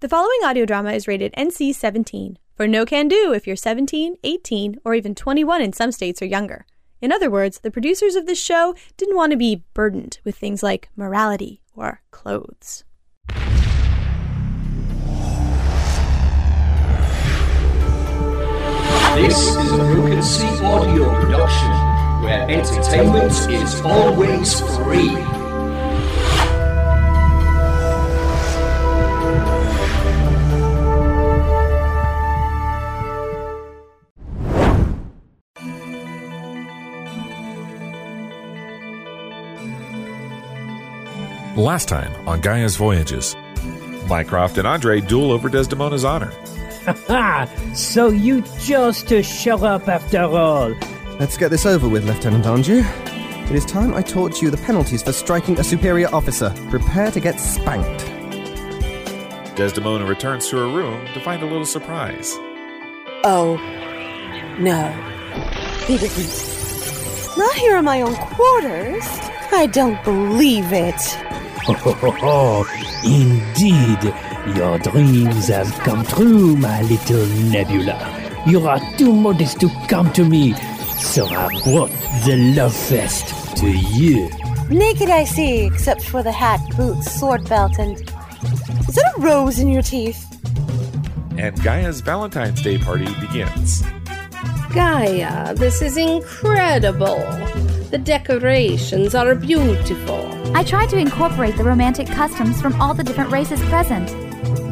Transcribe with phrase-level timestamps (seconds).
[0.00, 4.16] The following audio drama is rated NC 17 for no can do if you're 17,
[4.22, 6.66] 18, or even 21 in some states or younger.
[7.00, 10.62] In other words, the producers of this show didn't want to be burdened with things
[10.62, 12.84] like morality or clothes.
[19.14, 21.70] This is a Broken Sea audio production
[22.22, 25.35] where entertainment is always free.
[41.56, 43.34] Last time on Gaia's Voyages,
[44.08, 46.32] Mycroft and Andre duel over Desdemona's honor.
[47.74, 50.72] So you chose to show up after all.
[51.18, 52.84] Let's get this over with, Lieutenant Anjou.
[52.84, 56.54] It is time I taught you the penalties for striking a superior officer.
[56.70, 58.04] Prepare to get spanked.
[59.56, 62.34] Desdemona returns to her room to find a little surprise.
[63.24, 63.56] Oh,
[64.60, 64.92] no.
[65.86, 67.36] He didn't.
[67.36, 69.04] Not here in my own quarters.
[69.52, 71.00] I don't believe it.
[71.68, 72.64] Oh,
[73.04, 74.14] indeed,
[74.56, 78.42] your dreams have come true, my little Nebula.
[78.46, 80.54] You are too modest to come to me,
[80.98, 81.90] so I brought
[82.24, 84.30] the love fest to you.
[84.70, 87.98] Naked I see, except for the hat, boots, sword belt, and.
[88.88, 90.22] Is that a rose in your teeth?
[91.36, 93.82] And Gaia's Valentine's Day party begins.
[94.72, 97.18] Gaia, this is incredible.
[97.90, 100.35] The decorations are beautiful.
[100.56, 104.10] I tried to incorporate the romantic customs from all the different races present.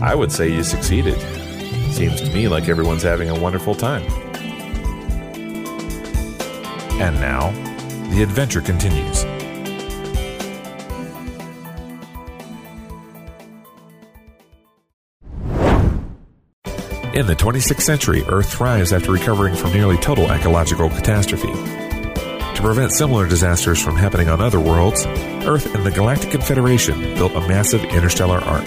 [0.02, 1.20] I would say you succeeded.
[1.92, 4.00] Seems to me like everyone's having a wonderful time.
[6.98, 7.50] And now,
[8.14, 9.24] the adventure continues.
[17.12, 21.52] In the 26th century, Earth thrives after recovering from nearly total ecological catastrophe.
[22.64, 25.04] To prevent similar disasters from happening on other worlds,
[25.44, 28.64] Earth and the Galactic Confederation built a massive interstellar ark,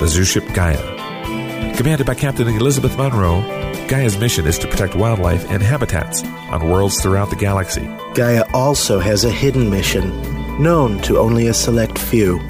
[0.00, 1.76] the zoo ship Gaia.
[1.76, 3.42] Commanded by Captain Elizabeth Monroe,
[3.86, 7.88] Gaia's mission is to protect wildlife and habitats on worlds throughout the galaxy.
[8.14, 10.10] Gaia also has a hidden mission,
[10.60, 12.40] known to only a select few.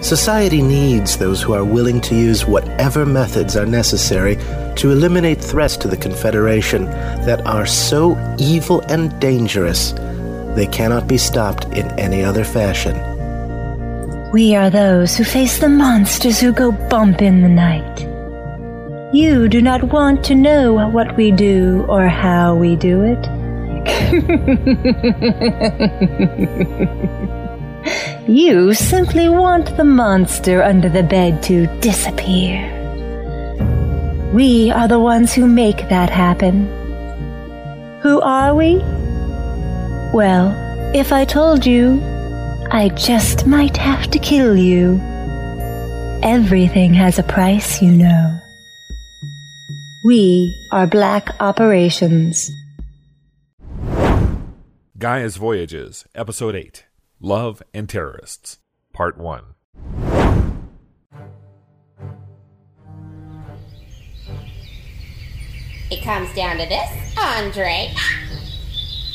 [0.00, 4.36] Society needs those who are willing to use whatever methods are necessary
[4.78, 6.86] to eliminate threats to the Confederation
[7.26, 9.92] that are so evil and dangerous
[10.58, 12.96] they cannot be stopped in any other fashion.
[14.32, 18.00] We are those who face the monsters who go bump in the night.
[19.14, 23.24] You do not want to know what we do or how we do it.
[28.28, 32.77] you simply want the monster under the bed to disappear.
[34.32, 36.66] We are the ones who make that happen.
[38.02, 38.76] Who are we?
[40.12, 40.52] Well,
[40.94, 41.98] if I told you,
[42.70, 45.00] I just might have to kill you.
[46.22, 48.38] Everything has a price, you know.
[50.04, 52.50] We are Black Operations.
[54.98, 56.84] Gaia's Voyages, Episode 8
[57.18, 58.58] Love and Terrorists,
[58.92, 59.54] Part 1.
[65.90, 67.90] It comes down to this, Andre.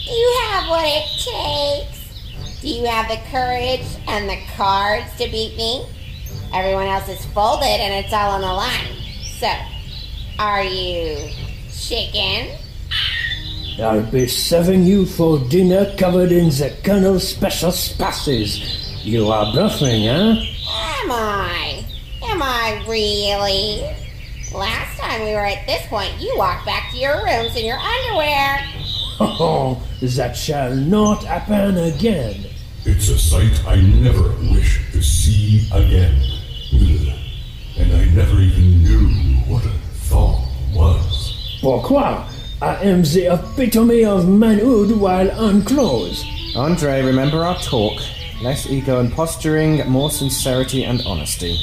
[0.06, 2.62] Do you have what it takes?
[2.62, 5.86] Do you have the courage and the cards to beat me?
[6.52, 8.96] Everyone else is folded and it's all on the line.
[9.38, 9.52] So,
[10.40, 11.30] are you
[11.72, 12.58] chicken?
[13.80, 19.06] I'll be serving you for dinner covered in the Colonel's special spices.
[19.06, 20.36] You are bluffing, huh?
[21.04, 21.86] Am I?
[22.24, 24.03] Am I really?
[24.54, 27.78] Last time we were at this point, you walked back to your rooms in your
[27.78, 28.60] underwear.
[29.20, 32.46] Oh, that shall not happen again.
[32.86, 36.22] It's a sight I never wish to see again.
[37.78, 39.08] And I never even knew
[39.52, 41.60] what a thought was.
[41.62, 42.24] Pourquoi?
[42.62, 46.24] I am the epitome of manhood while unclothed.
[46.56, 48.00] Andre, remember our talk.
[48.44, 51.58] Less ego and posturing, more sincerity and honesty.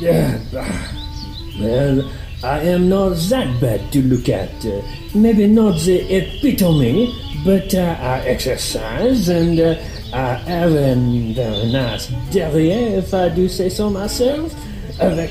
[0.00, 0.38] Yeah,
[1.58, 2.12] well,
[2.46, 4.64] I am not that bad to look at.
[4.64, 4.80] Uh,
[5.16, 7.12] maybe not the epitome,
[7.44, 9.74] but uh, I exercise and uh,
[10.12, 14.54] I have an, a nice derrière, if I do say so myself,
[15.00, 15.30] avec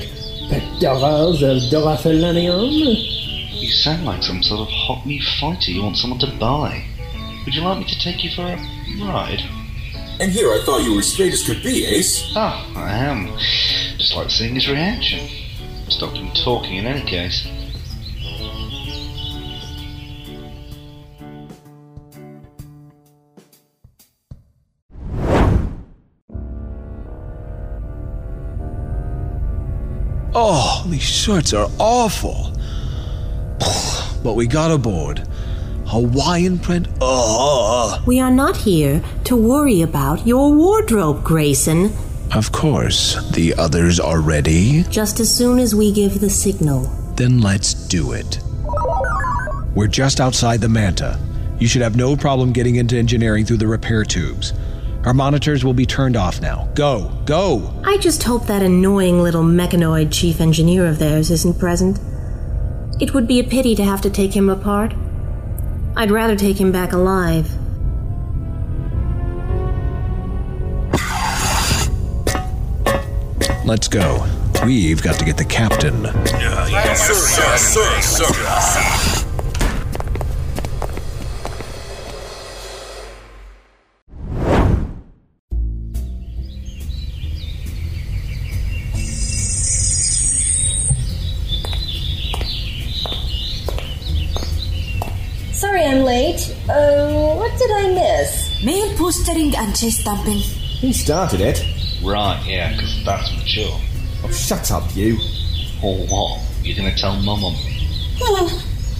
[0.50, 2.68] pectorals of Dorafelanium.
[3.62, 6.84] You sound like some sort of hot new fighter you want someone to buy.
[7.46, 8.56] Would you like me to take you for a
[9.00, 9.40] ride?
[10.20, 12.30] And here I thought you were straight as could be, Ace.
[12.36, 13.28] Oh, I am.
[13.96, 15.45] Just like seeing his reaction.
[15.88, 17.46] Stopped him talking in any case.
[30.38, 32.52] Oh, these shirts are awful.
[34.22, 35.18] But we got aboard.
[35.86, 36.88] Hawaiian print.
[37.00, 38.02] Oh.
[38.06, 41.92] We are not here to worry about your wardrobe, Grayson.
[42.34, 44.82] Of course, the others are ready.
[44.84, 46.82] Just as soon as we give the signal.
[47.16, 48.40] Then let's do it.
[49.74, 51.18] We're just outside the Manta.
[51.58, 54.52] You should have no problem getting into engineering through the repair tubes.
[55.04, 56.68] Our monitors will be turned off now.
[56.74, 57.72] Go, go!
[57.84, 61.98] I just hope that annoying little mechanoid chief engineer of theirs isn't present.
[63.00, 64.94] It would be a pity to have to take him apart.
[65.96, 67.50] I'd rather take him back alive.
[73.66, 74.24] Let's go.
[74.64, 76.04] We've got to get the captain.
[76.04, 79.26] Yes, sir, yes, sir, sir.
[95.52, 96.56] Sorry I'm late.
[96.68, 98.64] Uh, what did I miss?
[98.64, 100.38] Male postering and chest dumping.
[100.38, 101.75] He started it.
[102.02, 103.78] Right, yeah, because that's mature.
[104.24, 105.18] Oh, shut up, you.
[105.82, 106.40] Or what?
[106.62, 107.54] You're going to tell Mum?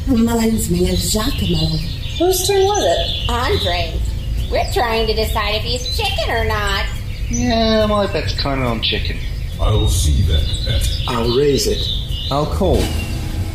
[0.08, 1.76] Reminds me of Giacomo.
[2.18, 3.30] Whose turn was it?
[3.30, 4.50] Andre's.
[4.50, 6.86] We're trying to decide if he's chicken or not.
[7.28, 9.18] Yeah, my bet's kind of on chicken.
[9.60, 10.88] I'll see that bet.
[11.08, 11.82] I'll raise it.
[12.30, 12.80] I'll call.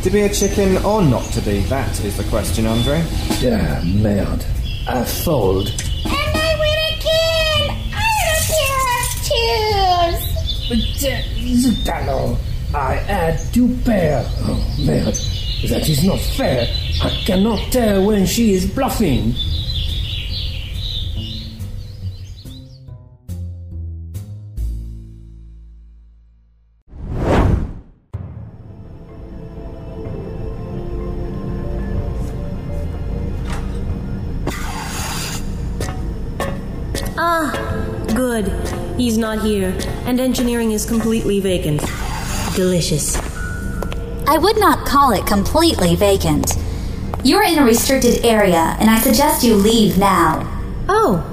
[0.02, 3.02] To be a chicken or not to be, that is the question, Andre.
[3.06, 4.44] Ah, merde.
[4.88, 5.68] I fold.
[11.84, 12.36] Talon.
[12.74, 14.24] I had two pair.
[14.40, 15.18] Oh, merde.
[15.68, 16.66] That is not fair.
[17.02, 19.34] I cannot tell when she is bluffing.
[39.36, 39.74] Not here,
[40.04, 41.80] and engineering is completely vacant.
[42.54, 43.16] Delicious.
[44.26, 46.54] I would not call it completely vacant.
[47.24, 50.46] You're in a restricted area, and I suggest you leave now.
[50.88, 51.24] Oh.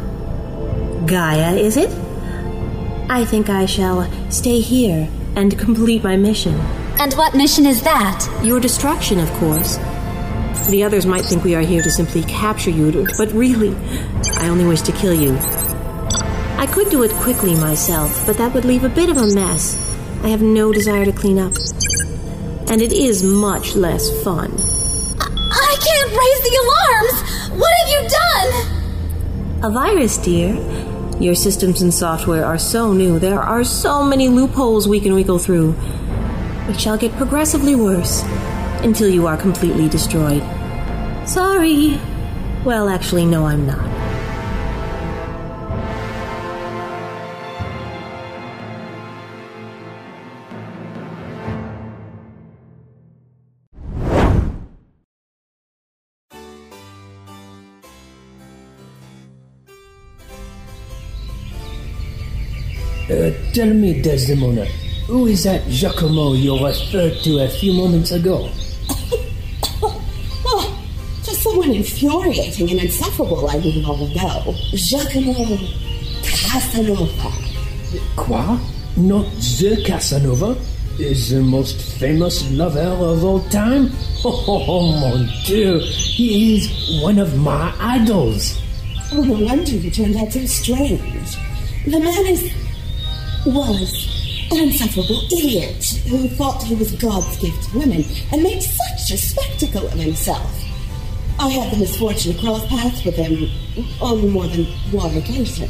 [1.08, 1.90] Gaia, is it?
[3.10, 6.56] I think I shall stay here and complete my mission.
[7.00, 8.26] And what mission is that?
[8.44, 9.78] Your destruction, of course.
[10.70, 13.76] The others might think we are here to simply capture you, but really,
[14.38, 15.38] I only wish to kill you.
[16.60, 19.78] I could do it quickly myself, but that would leave a bit of a mess.
[20.24, 21.54] I have no desire to clean up.
[22.68, 24.52] And it is much less fun.
[25.22, 27.62] I can't raise the alarms!
[27.62, 29.64] What have you done?
[29.64, 30.54] A virus, dear.
[31.22, 35.40] Your systems and software are so new, there are so many loopholes we can wiggle
[35.40, 35.74] through.
[36.68, 38.22] It shall get progressively worse
[38.84, 40.44] until you are completely destroyed.
[41.26, 41.98] Sorry.
[42.66, 43.89] Well, actually, no, I'm not.
[63.60, 64.64] Tell me, Desdemona,
[65.08, 68.50] who is that Giacomo you referred to a few moments ago?
[70.52, 70.82] Oh,
[71.24, 74.56] just someone infuriating and insufferable I long ago.
[74.72, 75.58] Giacomo
[76.24, 77.32] Casanova.
[78.16, 78.58] Quoi?
[78.96, 79.26] Not
[79.60, 80.56] the Casanova?
[80.98, 83.92] Is the most famous lover of all time?
[84.24, 88.62] Oh, oh, oh, mon dieu, he is one of my idols.
[89.14, 91.38] Oh, no wonder you turned out so strange.
[91.86, 92.59] The man is.
[93.46, 99.12] Was an insufferable idiot who thought he was God's gift to women and made such
[99.12, 100.52] a spectacle of himself.
[101.40, 103.50] I had the misfortune to cross paths with him
[104.02, 105.70] on more than one occasion.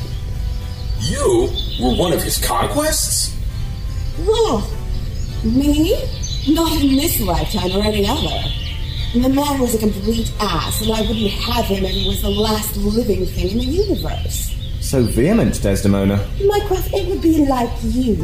[1.01, 1.49] You
[1.79, 3.35] were one of his conquests?
[4.21, 4.67] Oh,
[5.43, 5.95] me?
[6.47, 8.49] Not in this lifetime or any other.
[9.13, 12.29] The man was a complete ass, and I wouldn't have him if he was the
[12.29, 14.55] last living thing in the universe.
[14.89, 16.17] So vehement, Desdemona.
[16.47, 18.15] Mycroft, it would be like you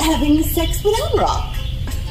[0.00, 1.54] having sex with Amrock.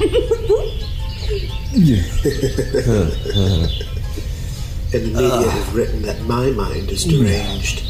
[4.94, 7.82] and the media have written that my mind is deranged.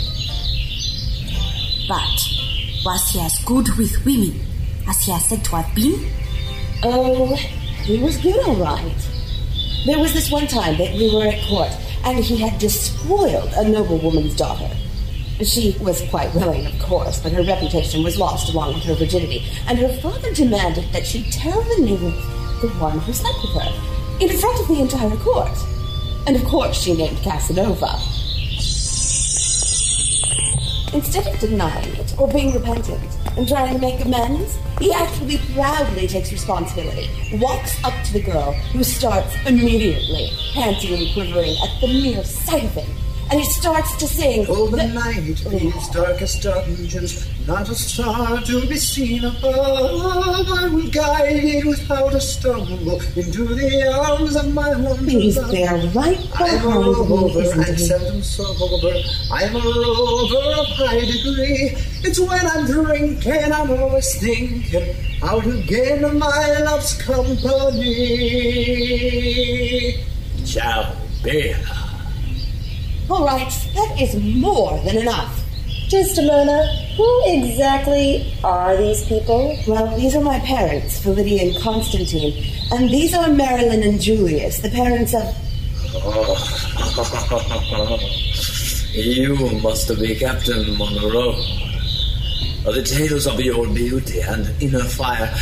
[1.86, 2.18] But
[2.84, 4.40] was he as good with women
[4.88, 6.04] as he has said to have been?
[6.82, 7.36] Oh,
[7.84, 9.08] he was good, all right.
[9.86, 11.70] There was this one time that we were at court,
[12.02, 14.68] and he had despoiled a noblewoman's daughter.
[15.44, 19.46] She was quite willing, of course, but her reputation was lost along with her virginity,
[19.68, 23.62] and her father demanded that she tell the name of the one who slept with
[23.62, 25.56] her in front of the entire court.
[26.26, 28.00] And of course, she named Casanova.
[30.92, 36.08] Instead of denying it or being repentant and trying to make amends, he actually proudly
[36.08, 41.86] takes responsibility, walks up to the girl, who starts immediately panting and quivering at the
[41.86, 42.90] mere sight of him,
[43.30, 44.46] and he starts to sing.
[44.48, 50.48] Oh, the night leaves darkest dungeons, not a star to be seen above.
[50.48, 55.50] I will guide it without a stumble into the arms of my one He's love.
[55.50, 58.96] there right I'm a behind me, rover isn't and seldom sober.
[59.32, 61.76] I'm a rover of high degree.
[62.04, 67.94] It's when I'm drinking, I'm always thinking how to gain my love's company.
[70.44, 71.87] Ciao, bella.
[73.10, 75.42] All right, that is more than enough.
[75.88, 79.56] Desdemona, who exactly are these people?
[79.66, 84.68] Well, these are my parents, Philidia and Constantine, and these are Marilyn and Julius, the
[84.68, 85.24] parents of.
[88.94, 91.32] you must be Captain Monroe.
[92.64, 95.32] The tales of your beauty and inner fire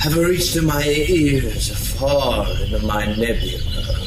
[0.00, 4.03] have reached my ears far into my nebula.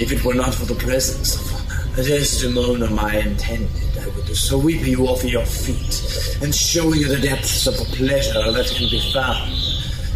[0.00, 5.08] If it were not for the presence of Desdemona, my intended, I would sweep you
[5.08, 9.52] off your feet and show you the depths of pleasure that can be found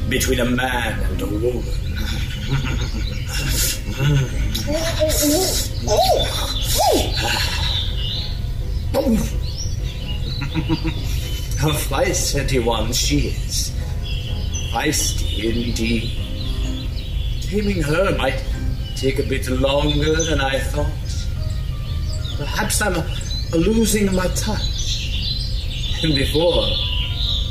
[0.09, 1.65] between a man and a woman.
[11.63, 13.71] A feisty one she is.
[14.73, 16.11] Feisty indeed.
[17.43, 18.43] Taming her might
[19.03, 20.87] take a bit longer than I thought.
[22.39, 22.95] Perhaps I'm
[23.51, 25.99] losing my touch.
[26.05, 26.69] And before,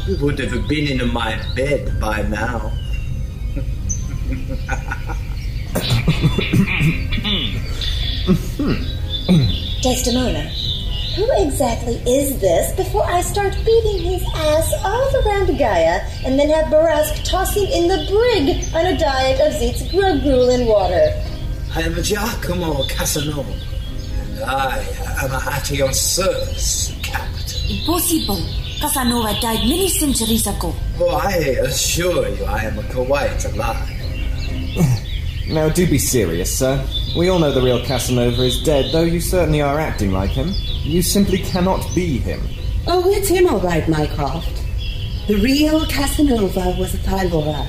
[0.07, 2.71] we would have been in my bed by now.
[9.81, 10.47] Desdemona,
[11.17, 16.49] who exactly is this before I start beating his ass all around Gaia and then
[16.49, 20.65] have Barask toss him in the brig on a diet of Zeet's grub gruel and
[20.65, 21.11] water?
[21.73, 23.53] I am a Giacomo Casanova,
[24.33, 24.79] and I
[25.23, 27.71] am at your service, Captain.
[27.71, 28.45] Impossible.
[28.81, 30.75] Casanova died many centuries ago.
[30.99, 31.31] Oh, I
[31.63, 33.89] assure you I am quite alive.
[35.47, 36.85] Now, do be serious, sir.
[37.17, 40.53] We all know the real Casanova is dead, though you certainly are acting like him.
[40.83, 42.41] You simply cannot be him.
[42.87, 44.61] Oh, it's him, all right, Mycroft.
[45.27, 47.65] The real Casanova was a Thylora,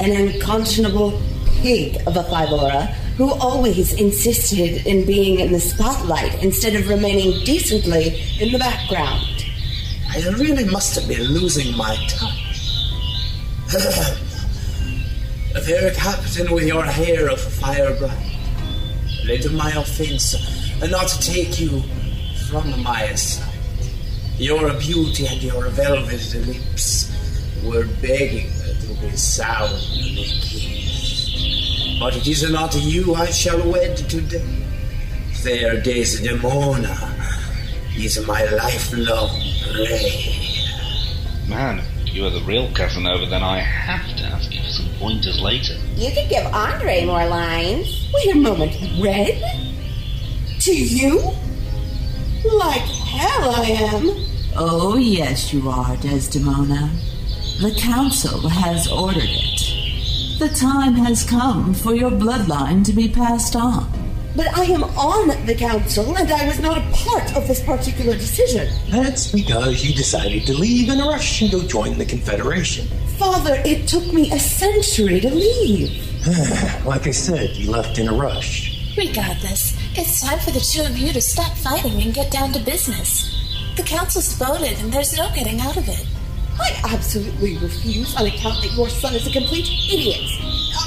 [0.00, 1.20] an unconscionable
[1.62, 7.44] pig of a Thylora who always insisted in being in the spotlight instead of remaining
[7.44, 9.44] decently in the background.
[10.08, 12.50] I really must be losing my touch.
[15.52, 18.38] A fair captain with your hair of fire bright,
[19.26, 20.34] let my offense
[20.80, 21.82] and not take you
[22.48, 23.46] from my sight.
[24.38, 27.12] Your beauty and your velvet lips
[27.64, 28.50] were begging
[28.80, 30.69] to be soundly kissed.
[32.00, 34.42] But it is not you I shall wed today.
[35.42, 36.96] Fair Desdemona
[37.94, 39.28] is my lifelong
[39.70, 40.34] prey.
[41.46, 44.88] Man, if you are the real Casanova, then I have to ask you for some
[44.98, 45.74] pointers later.
[45.96, 48.10] You could give Andre more lines.
[48.14, 49.38] Wait a moment, Red?
[50.60, 51.20] To you?
[52.50, 54.26] Like hell I am.
[54.56, 56.90] Oh, yes, you are, Desdemona.
[57.60, 59.59] The Council has ordered it.
[60.40, 63.92] The time has come for your bloodline to be passed on.
[64.34, 68.14] But I am on the council, and I was not a part of this particular
[68.14, 68.72] decision.
[68.88, 72.86] That's because you decided to leave in a rush and go join the Confederation.
[73.18, 76.26] Father, it took me a century to leave.
[76.86, 78.96] like I said, you left in a rush.
[78.96, 82.60] Regardless, it's time for the two of you to stop fighting and get down to
[82.60, 83.28] business.
[83.76, 86.06] The council's voted, and there's no getting out of it.
[86.60, 90.20] I absolutely refuse on account that your son is a complete idiot.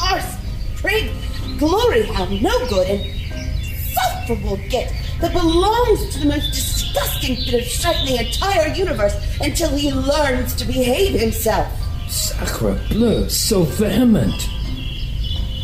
[0.04, 0.38] Arse,
[0.76, 1.12] prig,
[1.58, 7.68] glory hound, no good, and insufferable git that belongs to the most disgusting bit of
[7.68, 11.68] shit in the entire universe until he learns to behave himself.
[12.08, 14.50] Sacre bleu, so vehement.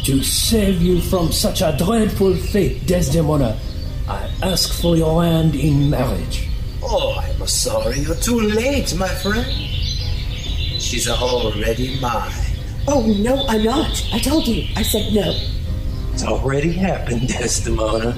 [0.05, 3.59] To save you from such a dreadful fate, Desdemona,
[4.07, 6.47] I ask for your hand in marriage.
[6.81, 9.68] Oh, I'm sorry you're too late, my friend.
[10.79, 12.31] She's already mine.
[12.87, 14.09] Oh, no, I'm not.
[14.13, 14.67] I told you.
[14.75, 15.37] I said no.
[16.13, 18.15] It's already happened, Desdemona.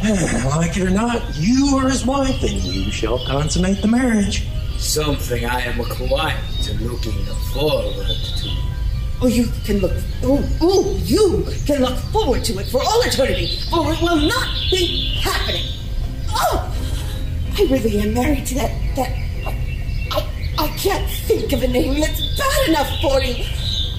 [0.56, 4.46] like it or not, you are his wife, and you shall consummate the marriage.
[4.78, 8.56] Something I am quite to looking forward to.
[9.22, 9.92] Oh, you can look.
[10.22, 14.48] Oh, oh, you can look forward to it for all eternity, for it will not
[14.70, 15.66] be happening.
[16.30, 16.74] Oh,
[17.58, 18.96] I really am married to that.
[18.96, 19.29] That.
[20.60, 23.44] I, I can't think of a name that's bad enough for you.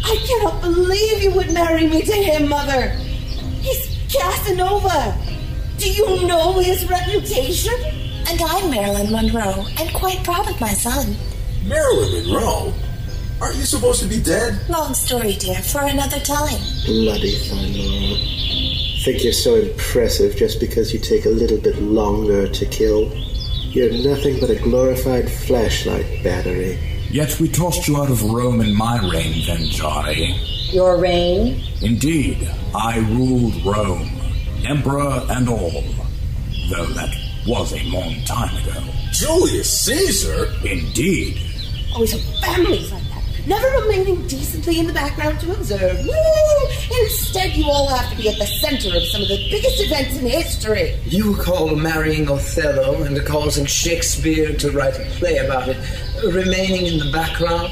[0.03, 2.89] I cannot believe you would marry me to him, Mother.
[3.61, 5.17] He's Casanova.
[5.77, 7.73] Do you know his reputation?
[8.27, 11.15] And I'm Marilyn Monroe, and quite proud of my son.
[11.65, 12.73] Marilyn Monroe?
[13.41, 14.61] Aren't you supposed to be dead?
[14.69, 16.61] Long story, dear, for another time.
[16.85, 19.03] Bloody Thylora.
[19.03, 23.11] Think you're so impressive just because you take a little bit longer to kill?
[23.73, 26.77] You're nothing but a glorified flashlight battery.
[27.09, 30.73] Yet we tossed you out of Rome in my reign, Venjari.
[30.73, 31.63] Your reign?
[31.81, 34.09] Indeed, I ruled Rome,
[34.65, 35.83] emperor and all.
[36.69, 37.15] Though that
[37.47, 38.81] was a long time ago.
[39.11, 40.47] Julius Caesar?
[40.65, 41.39] Indeed.
[41.91, 43.10] Oh, Always have families like that.
[43.47, 45.97] Never remaining decently in the background to observe.
[46.05, 47.01] Woo!
[47.01, 50.17] Instead, you all have to be at the center of some of the biggest events
[50.17, 50.95] in history.
[51.05, 55.77] You call marrying Othello and causing Shakespeare to write a play about it
[56.23, 57.71] remaining in the background?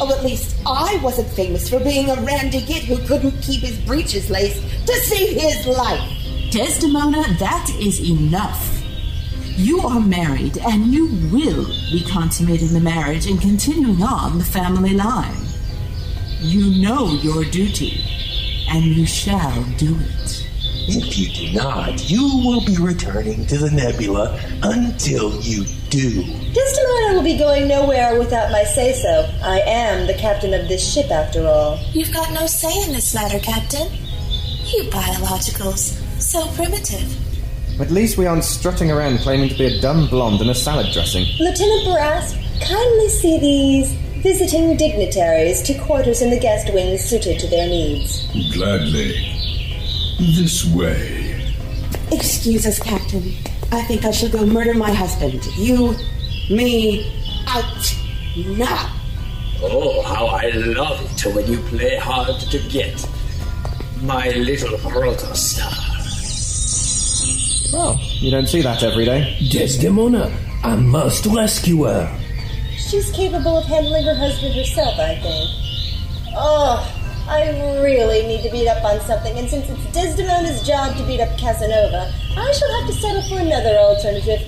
[0.00, 3.78] Oh, at least I wasn't famous for being a randy git who couldn't keep his
[3.78, 6.00] breeches laced to save his life.
[6.50, 8.75] Desdemona, that is enough.
[9.56, 14.92] You are married, and you will be consummating the marriage and continuing on the family
[14.92, 15.46] line.
[16.40, 18.04] You know your duty,
[18.68, 20.46] and you shall do it.
[20.88, 26.22] If you do not, you will be returning to the nebula until you do.
[26.52, 29.28] Desdemona will be going nowhere without my say so.
[29.42, 31.80] I am the captain of this ship, after all.
[31.92, 33.90] You've got no say in this matter, Captain.
[34.66, 37.16] You biologicals, so primitive.
[37.78, 40.86] At least we aren't strutting around claiming to be a dumb blonde in a salad
[40.94, 41.26] dressing.
[41.38, 42.32] Lieutenant Barras,
[42.66, 48.26] kindly see these visiting dignitaries to quarters in the guest wing suited to their needs.
[48.54, 49.12] Gladly.
[50.18, 51.52] This way.
[52.10, 53.34] Excuse us, Captain.
[53.70, 55.44] I think I shall go murder my husband.
[55.58, 55.94] You,
[56.48, 57.12] me,
[57.46, 57.94] out
[58.36, 58.90] now.
[59.60, 63.06] Oh, how I love it when you play hard to get.
[64.00, 65.95] My little protostar.
[67.72, 69.36] Well, you don't see that every day.
[69.50, 72.18] Desdemona, I must rescue her.
[72.76, 75.50] She's capable of handling her husband herself, I think.
[76.36, 76.96] Oh,
[77.28, 77.48] I
[77.82, 81.36] really need to beat up on something, and since it's Desdemona's job to beat up
[81.38, 84.40] Casanova, I shall have to settle for another alternative.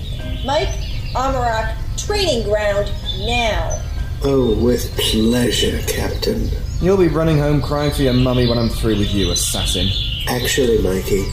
[0.45, 0.69] Mike,
[1.13, 2.91] Amarak, training ground,
[3.25, 3.81] now.
[4.23, 6.49] Oh, with pleasure, Captain.
[6.81, 9.89] You'll be running home crying for your mummy when I'm through with you, assassin.
[10.27, 11.25] Actually, Mikey,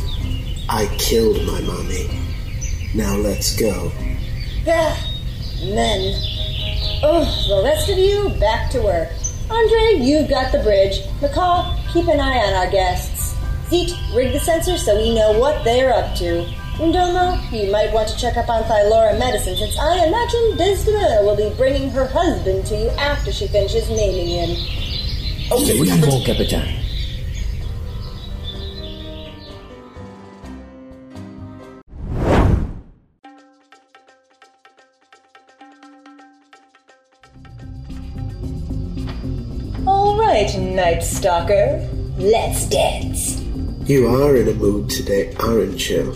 [0.68, 2.10] I killed my mommy.
[2.94, 3.92] Now let's go.
[4.66, 4.98] Ah,
[5.62, 6.14] men.
[7.02, 9.08] Oh, the rest of you, back to work.
[9.48, 11.02] Andre, you've got the bridge.
[11.20, 13.36] McCall, keep an eye on our guests.
[13.70, 16.44] Zeet, rig the sensors so we know what they're up to.
[16.78, 21.36] Ndomo, you might want to check up on Thylora medicine since I imagine Desdemona will
[21.36, 24.50] be bringing her husband to you after she finishes naming him.
[25.52, 26.85] Okay, oui, mon
[41.26, 41.84] Stalker,
[42.18, 43.40] let's dance.
[43.84, 46.14] You are in a mood today, aren't you?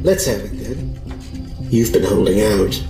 [0.00, 1.00] Let's have it then.
[1.70, 2.84] You've been holding out.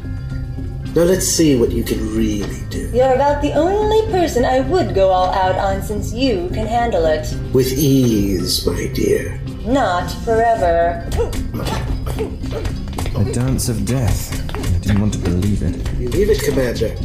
[0.97, 2.91] Now let's see what you can really do.
[2.93, 7.07] You're about the only person I would go all out on since you can handle
[7.07, 7.33] it.
[7.53, 9.41] With ease, my dear.
[9.65, 11.09] Not forever.
[13.15, 14.35] A dance of death.
[14.53, 15.85] I didn't want to believe it.
[15.97, 16.97] Believe it, Commander.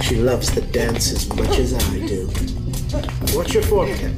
[0.00, 2.30] She loves the dance as much as I do.
[3.34, 4.14] What's your form, Captain?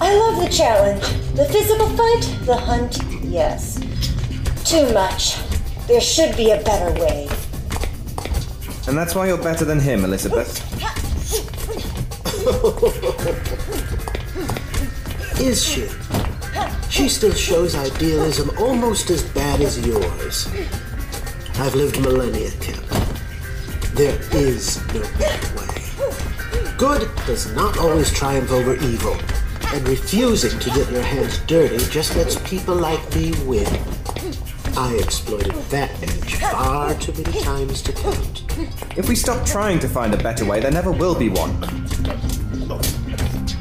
[0.00, 1.02] I love the challenge.
[1.34, 3.78] The physical fight, the hunt, yes.
[4.64, 5.36] Too much.
[5.86, 7.28] There should be a better way.
[8.86, 10.64] And that's why you're better than him, Elizabeth.
[15.38, 15.88] Is she?
[16.88, 20.48] She still shows idealism almost as bad as yours.
[21.58, 23.94] I've lived millennia, Captain.
[23.94, 25.77] There is no better way.
[26.78, 29.16] Good does not always triumph over evil,
[29.74, 33.66] and refusing to get your hands dirty just lets people like me win.
[34.76, 38.44] I exploited that edge far too many times to count.
[38.96, 41.60] If we stop trying to find a better way, there never will be one.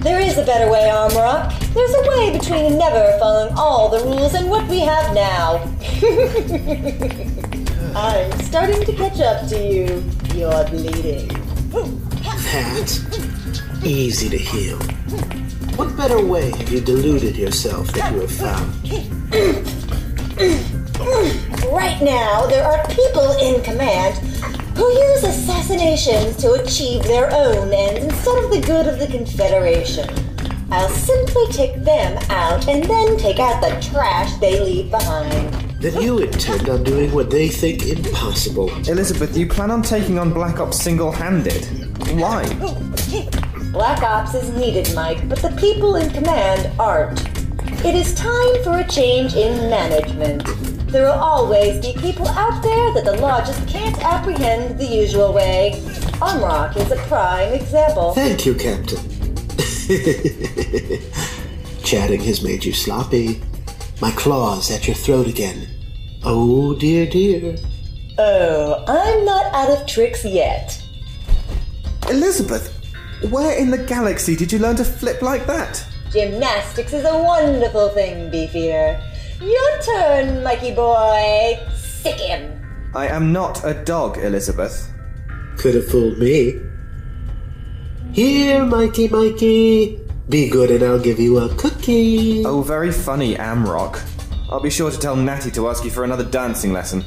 [0.01, 1.57] There is a better way, Armrock.
[1.73, 5.63] There's a way between never following all the rules and what we have now.
[7.99, 10.03] I'm starting to catch up to you.
[10.35, 11.31] You're bleeding.
[12.47, 14.77] That easy to heal.
[15.75, 18.73] What better way have you deluded yourself that you have found?
[21.69, 24.15] Right now, there are people in command
[24.77, 30.07] who use assassinations to achieve their own ends instead of the good of the Confederation.
[30.71, 35.53] I'll simply take them out and then take out the trash they leave behind.
[35.81, 38.69] Then you intend on doing what they think impossible.
[38.87, 41.86] Elizabeth, you plan on taking on Black Ops single handed.
[42.17, 42.49] Why?
[43.71, 47.21] Black Ops is needed, Mike, but the people in command aren't.
[47.85, 50.43] It is time for a change in management.
[50.91, 55.31] There will always be people out there that the law just can't apprehend the usual
[55.31, 55.73] way.
[56.19, 58.13] Armrock is a prime example.
[58.13, 58.97] Thank you, Captain.
[61.83, 63.43] Chatting has made you sloppy.
[64.01, 65.67] My claws at your throat again.
[66.23, 67.57] Oh, dear, dear.
[68.17, 70.81] Oh, I'm not out of tricks yet.
[72.09, 72.73] Elizabeth,
[73.29, 75.85] where in the galaxy did you learn to flip like that?
[76.11, 79.01] Gymnastics is a wonderful thing, Beefeater.
[79.41, 81.59] Your turn, Mikey boy.
[81.75, 82.63] Sic him.
[82.95, 84.89] I am not a dog, Elizabeth.
[85.57, 86.61] Could have fooled me.
[88.13, 89.99] Here, Mikey, Mikey.
[90.29, 92.43] Be good and I'll give you a cookie.
[92.45, 94.01] Oh, very funny, Amrock.
[94.49, 97.03] I'll be sure to tell Natty to ask you for another dancing lesson.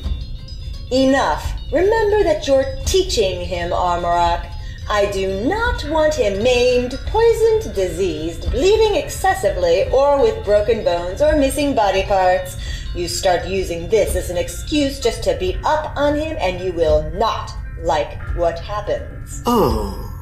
[0.92, 1.52] Enough.
[1.72, 4.49] Remember that you're teaching him, Armorock.
[4.90, 11.36] I do not want him maimed, poisoned, diseased, bleeding excessively, or with broken bones or
[11.36, 12.56] missing body parts.
[12.96, 16.72] You start using this as an excuse just to beat up on him, and you
[16.72, 19.44] will not like what happens.
[19.46, 20.12] Oh,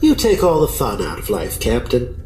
[0.00, 2.20] you take all the fun out of life, Captain.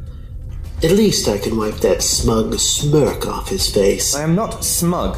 [0.82, 4.16] At least I can wipe that smug smirk off his face.
[4.16, 5.16] I am not smug.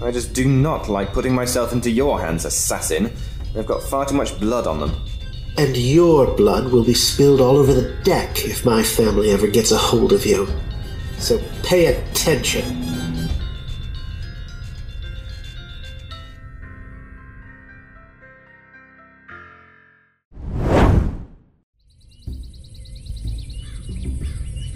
[0.00, 3.12] I just do not like putting myself into your hands, assassin.
[3.52, 5.07] They've got far too much blood on them.
[5.58, 9.72] And your blood will be spilled all over the deck if my family ever gets
[9.72, 10.46] a hold of you.
[11.18, 12.86] So pay attention.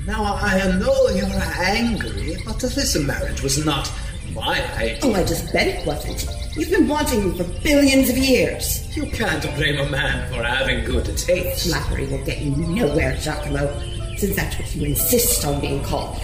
[0.05, 3.89] Now I know you're angry, but this marriage was not
[4.35, 4.99] my idea.
[5.03, 6.27] Oh, I just bet it wasn't.
[6.57, 8.95] You've been wanting me for billions of years.
[8.97, 11.67] You can't blame a man for having good taste.
[11.67, 13.73] Flattery will get you nowhere, Giacomo,
[14.17, 16.21] since that's what you insist on being called.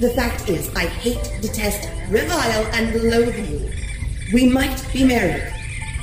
[0.00, 3.70] The fact is, I hate, detest, revile, and loathe you.
[4.32, 5.52] We might be married,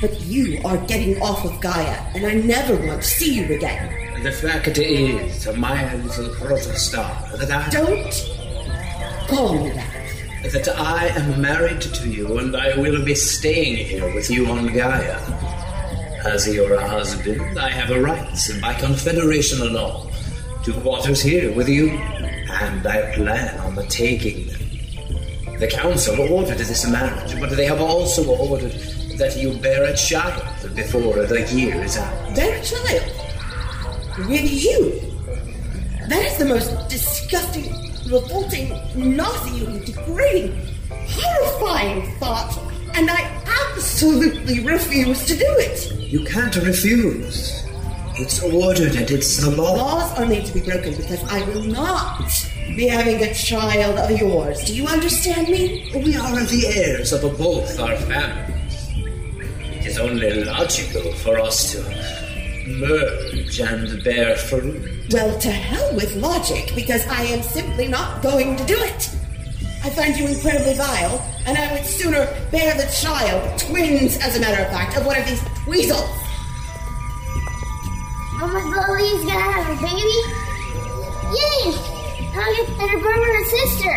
[0.00, 4.22] but you are getting off of Gaia, and I never want to see you again.
[4.22, 9.97] The fact is, my little protostar, that I don't call me that.
[10.42, 14.68] That I am married to you, and I will be staying here with you on
[14.68, 15.18] Gaia.
[16.24, 20.08] As your husband, I have a right, by Confederation law
[20.62, 25.58] to quarters here with you, and I plan on taking them.
[25.58, 28.72] The Council ordered this marriage, but they have also ordered
[29.18, 30.42] that you bear a child
[30.76, 32.34] before the year is out.
[32.34, 33.02] Bear a child?
[34.28, 35.00] With you?
[36.08, 42.58] That is the most disgusting, revolting, nauseating, degrading, horrifying thought,
[42.94, 43.20] and I
[43.72, 45.92] absolutely refuse to do it.
[46.00, 47.64] You can't refuse.
[48.20, 49.76] It's ordered and it's the law.
[49.76, 52.28] Laws are made to be broken because I will not
[52.76, 54.64] be having a child of yours.
[54.64, 55.90] Do you understand me?
[55.94, 58.88] We are the heirs of both our families.
[59.78, 61.82] It is only logical for us to
[62.76, 65.12] merge and bear fruit.
[65.12, 69.10] Well, to hell with logic, because I am simply not going to do it.
[69.84, 74.40] I find you incredibly vile, and I would sooner bear the child, twins, as a
[74.40, 76.08] matter of fact, of one of these weasels.
[78.40, 80.18] Oh Mama Lily's gonna have a baby?
[81.34, 81.74] Yay!
[82.34, 83.94] I'll get better brother and sister.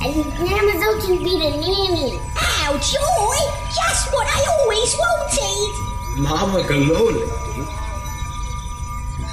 [0.00, 2.18] And Grandma Zoe can be the nanny.
[2.36, 3.38] Ow, Joy!
[3.74, 5.86] Just what I always wanted!
[6.20, 7.75] Mama Galoli?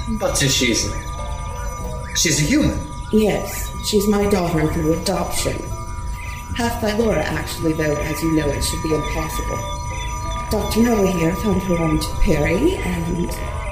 [0.08, 0.90] But she's.
[2.16, 2.78] She's a human.
[3.12, 5.52] Yes, she's my daughter through adoption.
[6.56, 9.58] Half Thylora, actually, though, as you know, it should be impossible.
[10.50, 10.82] Dr.
[10.82, 13.28] Noah here found her on Perry, and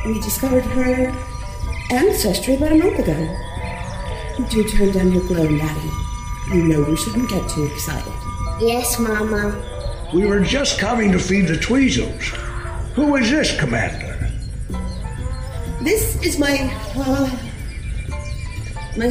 [0.07, 1.14] we discovered her
[1.90, 3.37] ancestry about a month ago.
[4.49, 5.90] Do turn down your glow, Natty.
[6.49, 8.12] You know we shouldn't get too excited.
[8.61, 9.61] Yes, Mama.
[10.12, 12.29] We were just coming to feed the tweezers.
[12.95, 14.12] Who is this, Commander?
[15.83, 16.71] This is my.
[16.95, 17.29] Uh,
[18.97, 19.09] my.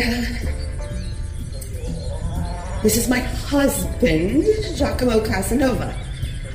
[2.82, 5.94] This is my husband, Giacomo Casanova.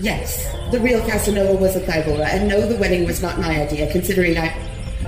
[0.00, 3.92] Yes, the real Casanova was a Thylora, and no, the wedding was not my idea,
[3.92, 4.48] considering I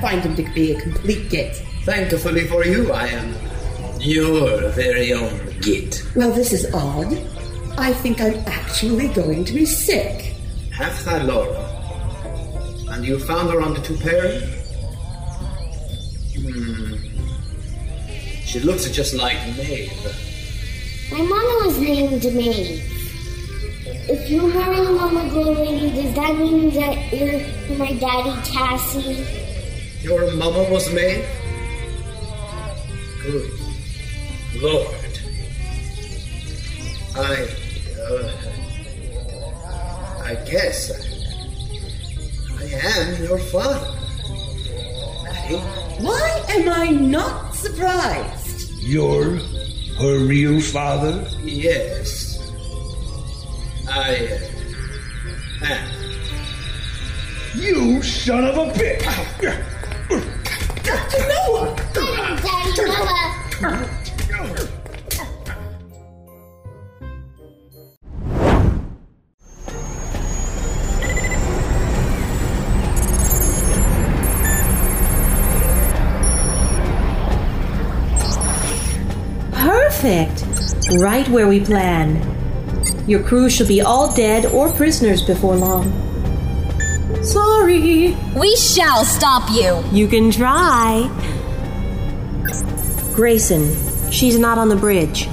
[0.01, 1.57] find him to be a complete git.
[1.85, 3.35] Thankfully for you, I am
[3.99, 6.05] your very own git.
[6.14, 7.12] Well, this is odd.
[7.79, 10.35] I think I'm actually going to be sick.
[10.71, 11.64] Half Thylora.
[12.90, 14.58] And you found her on the Tuperi?
[16.40, 16.94] Hmm.
[18.44, 19.92] She looks just like Maeve.
[21.11, 22.85] My mama was named Maeve.
[24.09, 29.27] If you marry Mama Glow Lady, does that mean that you're my daddy Cassie?
[30.01, 31.27] Your mama was Maeve?
[33.22, 33.51] Good
[34.62, 35.20] Lord.
[37.16, 37.48] I.
[38.01, 38.48] Uh,
[40.29, 43.97] I guess I, I am your father.
[45.50, 46.02] Maddie?
[46.02, 48.72] Why am I not surprised?
[48.82, 49.37] You're
[49.98, 51.26] her real father?
[51.42, 52.52] Yes.
[53.90, 54.38] I
[55.62, 55.88] uh, am.
[57.54, 59.04] You son of a bitch!
[60.84, 61.28] Dr.
[61.28, 61.76] Noah!
[61.94, 62.82] Daddy
[63.62, 64.68] Noah!
[80.09, 80.99] Perfect!
[80.99, 82.16] Right where we plan.
[83.07, 85.92] Your crew shall be all dead or prisoners before long.
[87.23, 88.16] Sorry.
[88.35, 89.85] We shall stop you.
[89.92, 91.11] You can try.
[93.14, 95.29] Grayson, she's not on the bridge.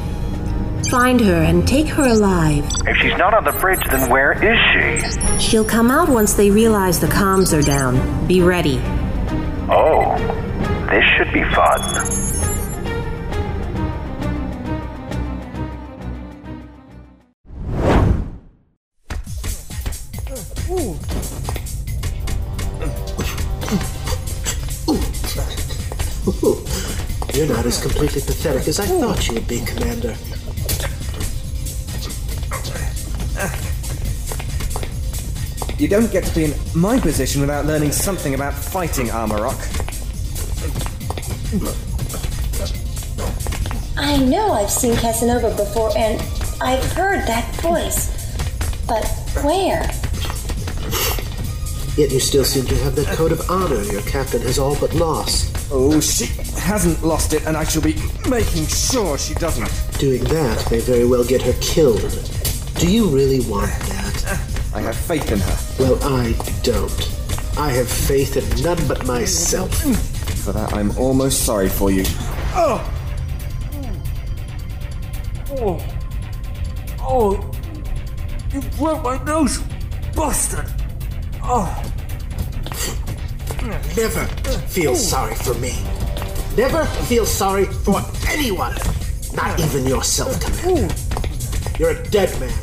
[0.92, 2.66] Find her and take her alive.
[2.86, 5.40] If she's not on the bridge, then where is she?
[5.40, 8.28] She'll come out once they realize the comms are down.
[8.28, 8.82] Be ready.
[9.72, 10.18] Oh,
[10.92, 12.25] this should be fun.
[28.16, 30.16] Not pathetic as I thought you would be, Commander.
[35.78, 39.60] You don't get to be in my position without learning something about fighting, Armorock.
[43.98, 46.22] I know I've seen Casanova before, and
[46.62, 48.08] I've heard that voice.
[48.88, 49.06] But
[49.44, 49.82] where?
[51.98, 54.94] Yet you still seem to have that code of honor your captain has all but
[54.94, 55.55] lost.
[55.72, 56.26] Oh, she
[56.60, 57.96] hasn't lost it, and I shall be
[58.30, 59.70] making sure she doesn't.
[60.00, 62.02] Doing that may very well get her killed.
[62.78, 64.40] Do you really want that?
[64.74, 65.58] I have faith in her.
[65.80, 67.58] Well, I don't.
[67.58, 69.74] I have faith in none but myself.
[70.44, 72.04] For that, I'm almost sorry for you.
[72.54, 72.92] Oh!
[75.52, 75.80] Oh!
[77.00, 77.52] Oh!
[78.54, 79.60] You broke my nose,
[80.16, 80.70] bastard!
[81.42, 81.95] Oh!
[83.66, 84.26] Never
[84.68, 85.74] feel sorry for me.
[86.56, 88.76] Never feel sorry for anyone.
[89.34, 90.94] Not even yourself, Commander.
[91.80, 92.54] You're a dead man.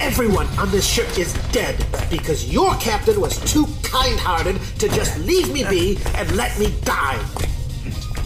[0.00, 1.76] Everyone on this ship is dead
[2.10, 6.74] because your captain was too kind hearted to just leave me be and let me
[6.82, 7.24] die.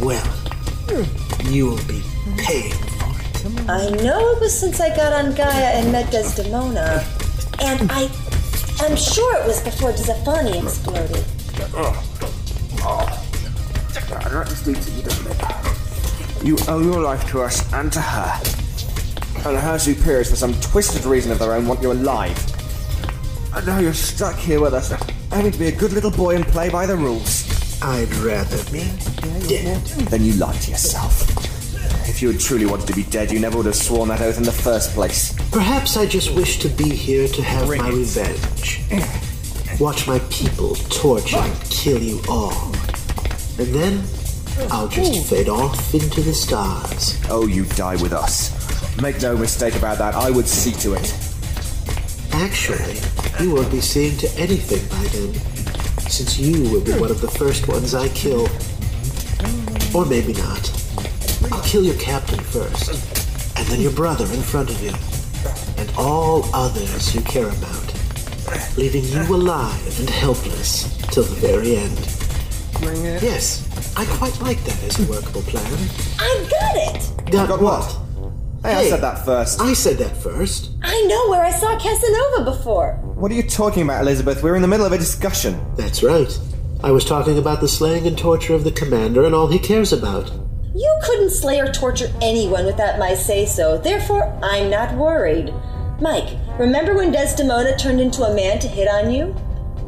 [0.00, 0.24] Well,
[1.44, 2.02] you will be
[2.38, 3.68] paying for it.
[3.68, 7.04] I know it was since I got on Gaia and met Desdemona.
[7.60, 8.10] And I.
[8.80, 11.24] I'm sure it was before Desafani exploded.
[16.42, 18.40] You owe your life to us and to her.
[19.48, 22.36] And her superiors, for some twisted reason of their own, want you alive.
[23.54, 24.90] And now you're stuck here with us,
[25.30, 27.46] having to be a good little boy and play by the rules.
[27.82, 28.90] I'd rather be
[29.48, 29.82] dead.
[30.08, 31.28] Then you lied to yourself.
[32.08, 34.36] If you had truly wanted to be dead, you never would have sworn that oath
[34.36, 35.34] in the first place.
[35.50, 38.82] Perhaps I just wish to be here to have my revenge.
[39.80, 42.52] Watch my people torture and kill you all.
[43.58, 44.04] And then
[44.70, 47.18] I'll just fade off into the stars.
[47.30, 48.52] Oh, you die with us.
[49.00, 51.14] Make no mistake about that, I would see to it.
[52.34, 52.98] Actually,
[53.42, 55.32] you won't be seeing to anything by then,
[56.10, 58.48] since you will be one of the first ones I kill.
[59.96, 60.70] Or maybe not.
[61.50, 62.90] I'll kill your captain first,
[63.56, 64.92] and then your brother in front of you,
[65.78, 67.89] and all others you care about,
[68.76, 71.98] leaving you alive and helpless till the very end.
[73.22, 75.66] Yes, I quite like that as a workable plan.
[76.18, 77.30] I got it!
[77.30, 77.96] Got, what?
[78.62, 79.60] Hey, I said that first.
[79.60, 80.70] I said that first.
[80.82, 82.94] I know where I saw Casanova before.
[83.14, 84.42] What are you talking about, Elizabeth?
[84.42, 85.58] We're in the middle of a discussion.
[85.76, 86.38] That's right.
[86.82, 89.92] I was talking about the slaying and torture of the commander and all he cares
[89.92, 90.30] about.
[90.74, 95.52] You couldn't slay or torture anyone without my say so, therefore, I'm not worried.
[96.00, 99.36] Mike, remember when Desdemona turned into a man to hit on you?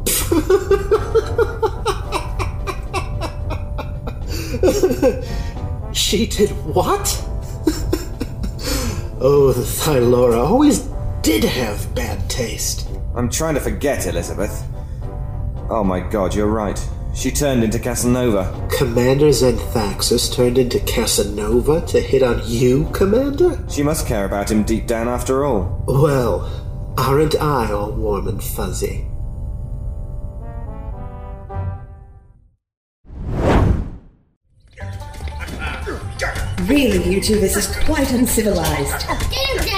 [5.94, 7.24] she did what?
[9.22, 10.80] oh, the Thylora always
[11.22, 12.86] did have bad taste.
[13.14, 14.64] I'm trying to forget, Elizabeth.
[15.70, 16.78] Oh my god, you're right.
[17.14, 18.68] She turned into Casanova.
[18.76, 23.62] Commander Xanthaxis turned into Casanova to hit on you, Commander?
[23.68, 25.84] She must care about him deep down after all.
[25.86, 26.50] Well,
[26.96, 29.06] aren't I all warm and fuzzy?
[36.66, 39.06] Really, you two, this is quite uncivilized.
[39.30, 39.71] Get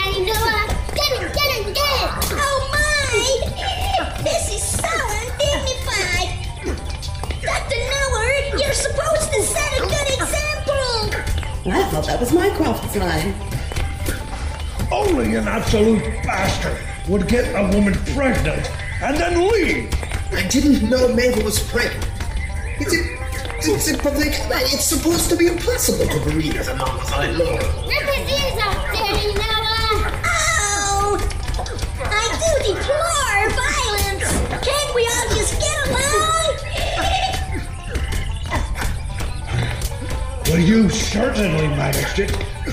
[11.66, 11.72] example!
[11.72, 13.34] I thought that was Mycroft's line.
[14.92, 18.70] Only an absolute bastard would get a woman pregnant
[19.02, 19.92] and then leave.
[20.32, 22.10] I didn't know Mabel was pregnant.
[22.78, 22.92] It's,
[23.66, 27.62] it's, it's, it's supposed to be impossible to breathe as a mummified lord.
[27.86, 28.08] Rip
[40.56, 42.30] you certainly managed it.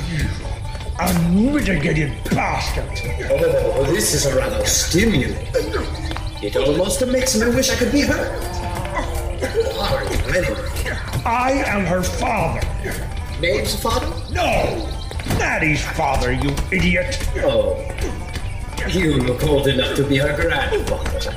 [0.09, 0.27] You
[0.99, 2.89] unmitigated bastard.
[3.31, 5.47] Oh, this is a rather stimulating.
[6.43, 8.25] It almost makes me wish I could be her.
[9.79, 10.69] Are you, anyway?
[11.25, 12.61] I am her father.
[13.39, 14.07] Maeve's father?
[14.31, 14.89] No!
[15.37, 17.17] Natty's father, you idiot!
[17.37, 17.77] Oh.
[18.89, 21.31] You look old enough to be her grandfather.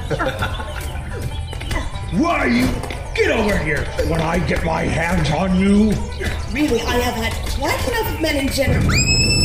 [2.16, 5.92] Why, you get over here when I get my hands on you!
[6.53, 9.43] Really, I have had quite enough men in general.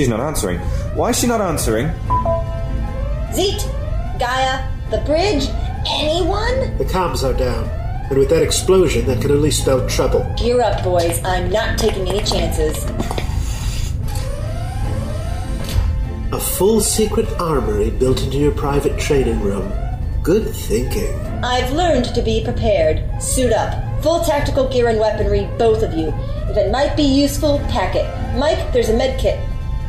[0.00, 0.58] She's not answering.
[0.96, 1.88] Why is she not answering?
[3.34, 3.60] Zeet?
[4.18, 4.66] Gaia?
[4.90, 5.46] The bridge?
[5.86, 6.78] Anyone?
[6.78, 7.68] The comms are down.
[8.08, 10.24] And with that explosion, that could only spell trouble.
[10.38, 11.22] Gear up, boys.
[11.22, 12.82] I'm not taking any chances.
[16.32, 19.70] A full secret armory built into your private training room.
[20.22, 21.14] Good thinking.
[21.44, 23.04] I've learned to be prepared.
[23.22, 24.02] Suit up.
[24.02, 26.08] Full tactical gear and weaponry, both of you.
[26.48, 28.08] If it might be useful, pack it.
[28.38, 29.38] Mike, there's a med kit.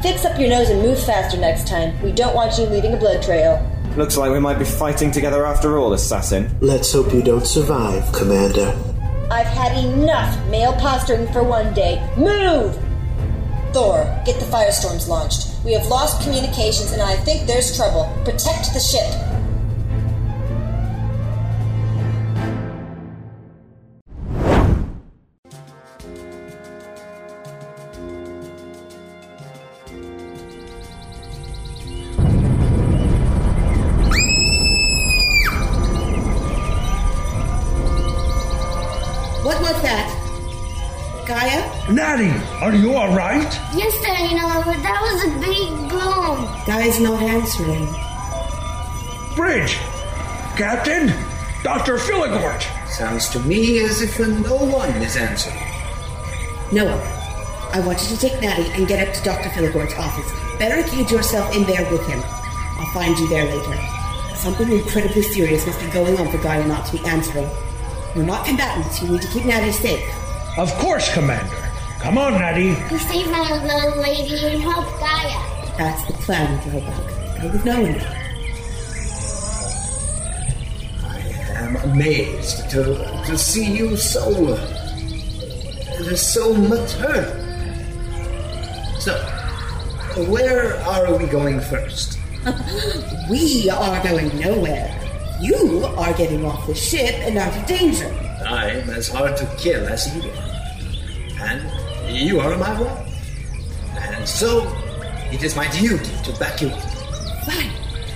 [0.01, 2.01] Fix up your nose and move faster next time.
[2.01, 3.61] We don't want you leaving a blood trail.
[3.95, 6.49] Looks like we might be fighting together after all, assassin.
[6.59, 8.75] Let's hope you don't survive, Commander.
[9.29, 12.01] I've had enough male posturing for one day.
[12.17, 12.75] Move!
[13.73, 15.63] Thor, get the firestorms launched.
[15.63, 18.11] We have lost communications and I think there's trouble.
[18.25, 19.30] Protect the ship.
[47.51, 47.85] Answering.
[49.35, 49.75] Bridge!
[50.55, 51.07] Captain!
[51.63, 51.97] Dr.
[51.97, 52.63] Filligort!
[52.87, 55.59] Sounds to me as if no one is answering.
[56.71, 57.01] Noah,
[57.73, 59.49] I want you to take Natty and get up to Dr.
[59.49, 60.31] Filligort's office.
[60.59, 62.21] Barricade yourself in there with him.
[62.23, 63.77] I'll find you there later.
[64.33, 67.49] Something incredibly serious must be going on for Gaia not to be answering.
[68.15, 69.01] We're not combatants.
[69.01, 70.09] You need to keep Natty safe.
[70.57, 71.69] Of course, Commander.
[71.99, 72.75] Come on, Natty.
[72.75, 75.51] To save my little lady and help Gaia.
[75.77, 77.41] That's the plan, Roebuck.
[77.41, 77.99] Go with knowing.
[81.57, 84.53] I'm amazed to, to see you so.
[84.53, 87.39] Uh, so maternal.
[88.99, 89.15] So,
[90.29, 92.19] where are we going first?
[93.29, 94.97] we are going nowhere.
[95.39, 98.07] You are getting off the ship and out of danger.
[98.45, 101.47] I'm as hard to kill as you are.
[101.49, 103.97] And you are my wife.
[103.97, 104.67] And so,
[105.31, 106.90] it is my duty to back you up.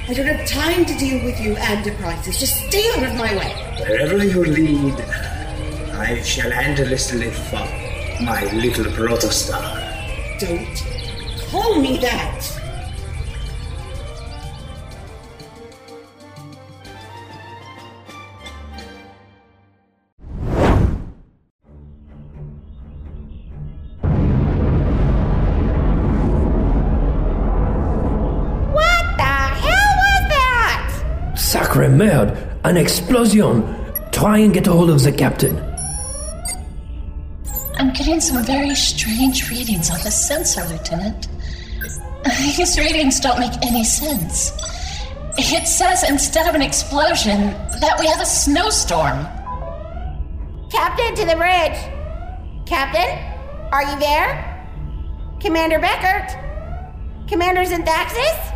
[0.07, 2.39] I don't have time to deal with you and a crisis.
[2.39, 3.55] Just stay out of my way.
[3.79, 5.01] Wherever you lead,
[5.95, 7.65] I shall endlessly follow.
[8.21, 10.39] my little protostar.
[10.39, 10.83] Don't
[11.49, 12.54] call me that.
[31.95, 32.59] Sacre merde!
[32.63, 33.63] An explosion!
[34.11, 35.55] Try and get a hold of the captain.
[37.77, 41.27] I'm getting some very strange readings on the sensor, Lieutenant.
[42.57, 44.51] These readings don't make any sense.
[45.37, 49.25] It says instead of an explosion, that we have a snowstorm.
[50.71, 51.77] Captain to the bridge.
[52.65, 53.19] Captain,
[53.71, 54.67] are you there?
[55.39, 56.41] Commander Beckert?
[57.27, 58.54] Commander Xanthaxis?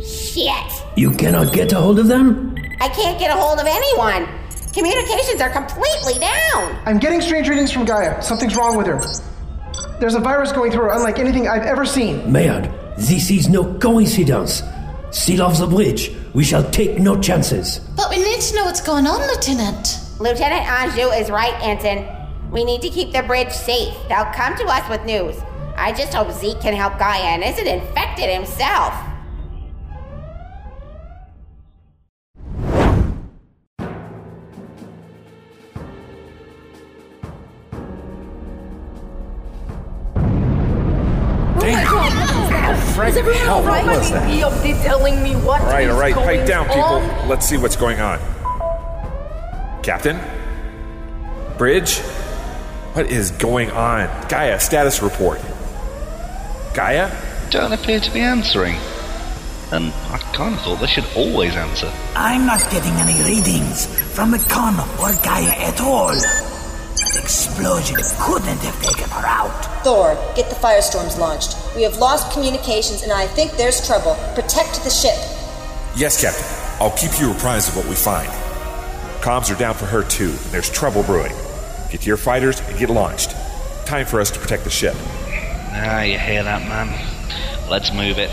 [0.00, 0.84] Shit!
[0.96, 2.54] You cannot get a hold of them?
[2.80, 4.28] I can't get a hold of anyone.
[4.72, 6.80] Communications are completely down.
[6.86, 8.22] I'm getting strange readings from Gaia.
[8.22, 9.00] Something's wrong with her.
[10.00, 12.32] There's a virus going through her unlike anything I've ever seen.
[12.32, 14.62] Merde, this is no coincidence.
[15.10, 16.10] Seal off the bridge.
[16.32, 17.80] We shall take no chances.
[17.96, 20.00] But we need to know what's going on, Lieutenant.
[20.18, 22.08] Lieutenant Anjou is right, Ensign.
[22.50, 23.94] We need to keep the bridge safe.
[24.08, 25.36] They'll come to us with news.
[25.76, 28.94] I just hope Zeet can help Gaia and isn't infected himself.
[43.44, 43.84] Hell, all right?
[43.84, 44.40] what was that?
[44.40, 46.82] POD telling me what All right, all is right, going pipe down, people.
[46.82, 47.28] on?
[47.28, 48.18] Let's see what's going on.
[49.82, 50.18] Captain?
[51.58, 51.98] Bridge?
[52.94, 54.08] What is going on?
[54.28, 55.40] Gaia, status report.
[56.74, 57.10] Gaia?
[57.50, 58.76] Don't appear to be answering.
[59.72, 61.90] And I kind of thought they should always answer.
[62.14, 66.12] I'm not getting any readings from the con or Gaia at all.
[67.12, 69.84] That explosion couldn't have taken her out.
[69.84, 71.56] Thor, get the firestorms launched.
[71.76, 74.14] We have lost communications and I think there's trouble.
[74.34, 75.16] Protect the ship.
[75.94, 76.44] Yes, Captain.
[76.80, 78.30] I'll keep you apprised of what we find.
[79.20, 81.34] Comms are down for her, too, and there's trouble brewing.
[81.90, 83.36] Get to your fighters and get launched.
[83.84, 84.94] Time for us to protect the ship.
[85.74, 86.88] Ah, you hear that, man?
[87.68, 88.30] Let's move it.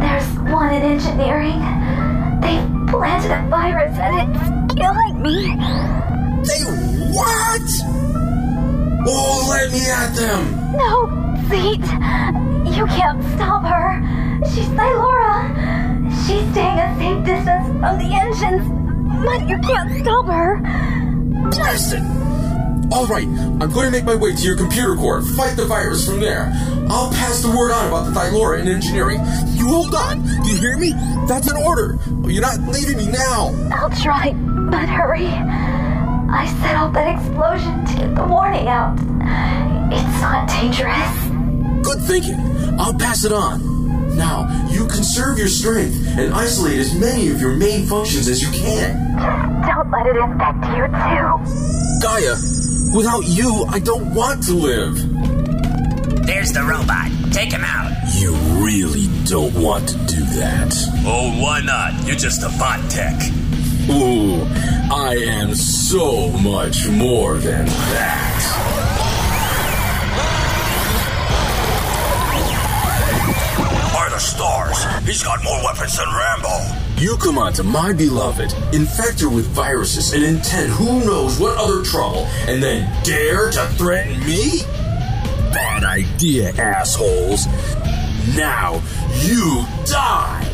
[0.00, 1.60] There's one in engineering.
[2.40, 5.56] They've planted a virus and it's killing me.
[6.44, 6.60] They
[7.14, 7.68] what?
[9.06, 10.72] Oh, let me at them!
[10.76, 11.08] No,
[11.48, 11.84] Zeet.
[12.76, 14.00] You can't stop her.
[14.50, 15.54] She's Thylora.
[16.26, 18.64] She's staying a safe distance from the engines,
[19.24, 20.60] but you can't stop her.
[21.50, 21.94] Blast
[22.86, 22.92] it!
[22.92, 25.22] All right, I'm going to make my way to your computer core.
[25.22, 26.52] Fight the virus from there.
[26.88, 29.20] I'll pass the word on about the Thylora and engineering.
[29.54, 30.22] You hold on.
[30.22, 30.92] Do you hear me?
[31.26, 31.98] That's an order.
[32.26, 33.54] You're not leaving me now.
[33.72, 34.32] I'll try,
[34.70, 35.26] but hurry.
[35.26, 38.98] I set off that explosion to get the warning out.
[39.92, 41.86] It's not dangerous.
[41.86, 42.38] Good thinking.
[42.78, 44.16] I'll pass it on.
[44.16, 48.48] Now, you conserve your strength and isolate as many of your main functions as you
[48.50, 49.16] can.
[49.66, 52.00] Don't let it infect you, too.
[52.00, 52.36] Gaia,
[52.94, 54.94] without you, I don't want to live.
[56.26, 57.10] There's the robot.
[57.32, 57.90] Take him out.
[58.14, 58.32] You
[58.64, 60.72] really don't want to do that.
[61.04, 62.06] Oh, why not?
[62.06, 63.20] You're just a bot tech.
[63.90, 64.42] Ooh,
[64.94, 68.30] I am so much more than that.
[73.92, 76.83] By the stars, he's got more weapons than Rambo.
[76.96, 81.82] You come onto my beloved, infect her with viruses, and intend who knows what other
[81.82, 84.62] trouble, and then dare to threaten me?
[85.52, 87.46] Bad idea, assholes.
[88.36, 88.80] Now
[89.20, 90.50] you die!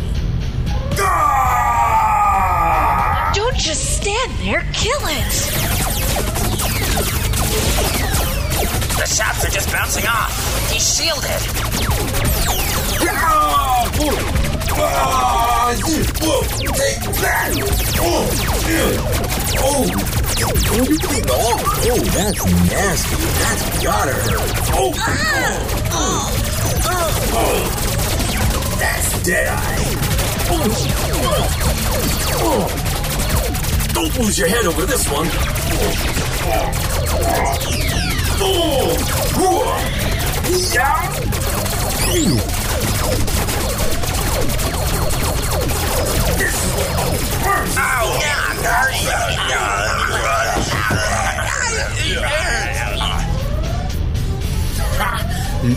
[3.35, 5.33] Don't just stand there, kill it!
[8.97, 10.71] The shots are just bouncing off.
[10.71, 11.31] He's shielded.
[14.77, 15.73] Ah!
[15.73, 16.47] Oh,
[19.63, 19.91] oh,
[21.29, 21.59] oh,
[21.91, 23.17] oh, that's nasty.
[23.41, 24.41] That's gotta hurt.
[24.73, 25.61] Oh, oh,
[25.93, 26.31] oh.
[30.53, 30.67] Oh,
[32.43, 32.69] oh.
[33.93, 35.29] Don't lose your head over this one.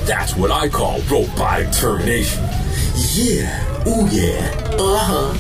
[0.06, 2.44] That's what I call robotic termination.
[3.14, 5.38] Yeah, oh yeah, uh huh,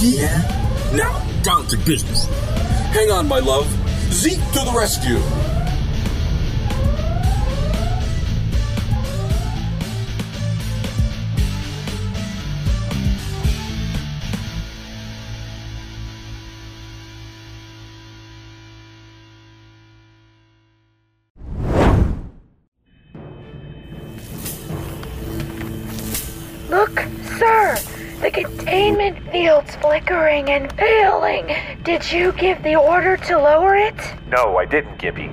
[0.00, 0.92] yeah.
[0.94, 2.26] Now, down to business.
[2.92, 3.66] Hang on, my love.
[4.10, 5.43] Zeet to the rescue.
[29.94, 31.54] Flickering and failing.
[31.84, 33.94] Did you give the order to lower it?
[34.26, 35.30] No, I didn't, Gimpy.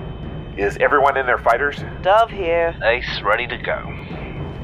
[0.55, 1.79] Is everyone in their fighters?
[2.03, 2.75] Dove here.
[2.83, 3.77] Ace ready to go.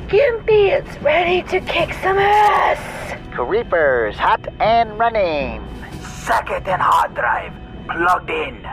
[0.08, 3.18] Gimpy is ready to kick some ass.
[3.34, 5.68] Creepers, hot and running.
[6.04, 7.54] Second and hard drive,
[7.90, 8.68] plugged in.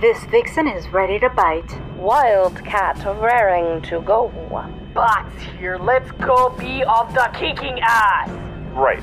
[0.00, 1.96] This vixen is ready to bite.
[1.96, 4.28] Wildcat raring to go.
[4.94, 8.30] Bots here, let's go be of the kicking ass.
[8.72, 9.02] Right.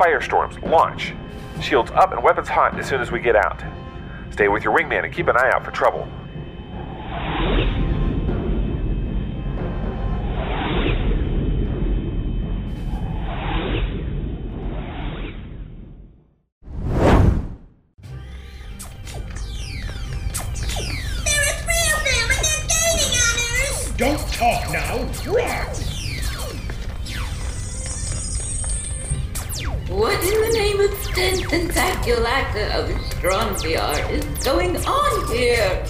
[0.00, 1.12] Firestorms, launch.
[1.60, 3.62] Shields up and weapons hot as soon as we get out.
[4.30, 6.08] Stay with your wingman and keep an eye out for trouble.
[23.98, 24.96] Don't talk now.
[25.30, 25.89] Run!
[31.50, 35.84] Of Sten Tentaculata of Stronviar is going on here?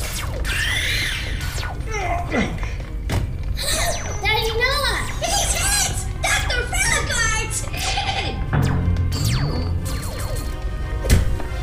[4.22, 5.04] Daddy Noah!
[5.20, 5.96] He's hit!
[6.22, 6.64] Dr.
[6.64, 7.60] Filligort's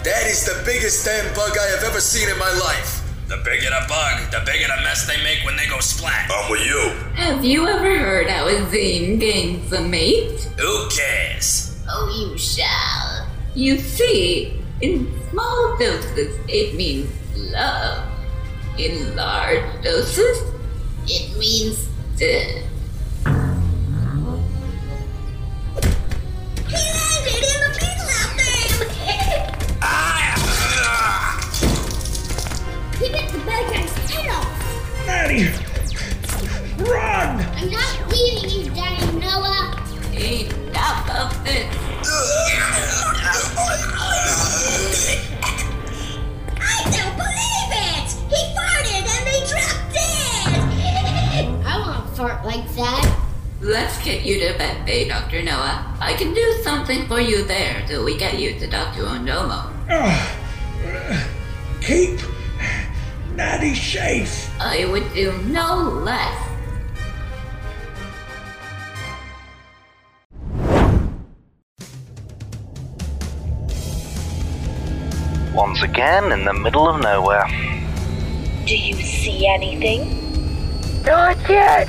[0.03, 3.01] That is the biggest damn bug I have ever seen in my life.
[3.27, 6.29] The bigger the bug, the bigger the mess they make when they go splat.
[6.31, 6.93] I'm with you.
[7.15, 10.47] Have you ever heard how a Zine gains a mate?
[10.59, 11.75] Who cares?
[11.89, 12.96] Oh, you shall.
[13.57, 18.07] You see, in small doses, it means love.
[18.77, 20.43] In large doses,
[21.07, 21.89] it means
[22.19, 22.56] death.
[52.57, 53.29] Like that.
[53.61, 55.43] Let's get you to bed eh, bay, Dr.
[55.43, 55.95] Noah.
[56.01, 59.03] I can do something for you there till we get you to Dr.
[59.03, 59.71] Undomo.
[59.87, 61.19] Ah,
[61.81, 62.19] keep
[63.35, 64.49] Natty safe.
[64.59, 66.33] I would do no less.
[75.53, 77.45] Once again in the middle of nowhere.
[78.65, 80.25] Do you see anything?
[81.05, 81.87] Not yet.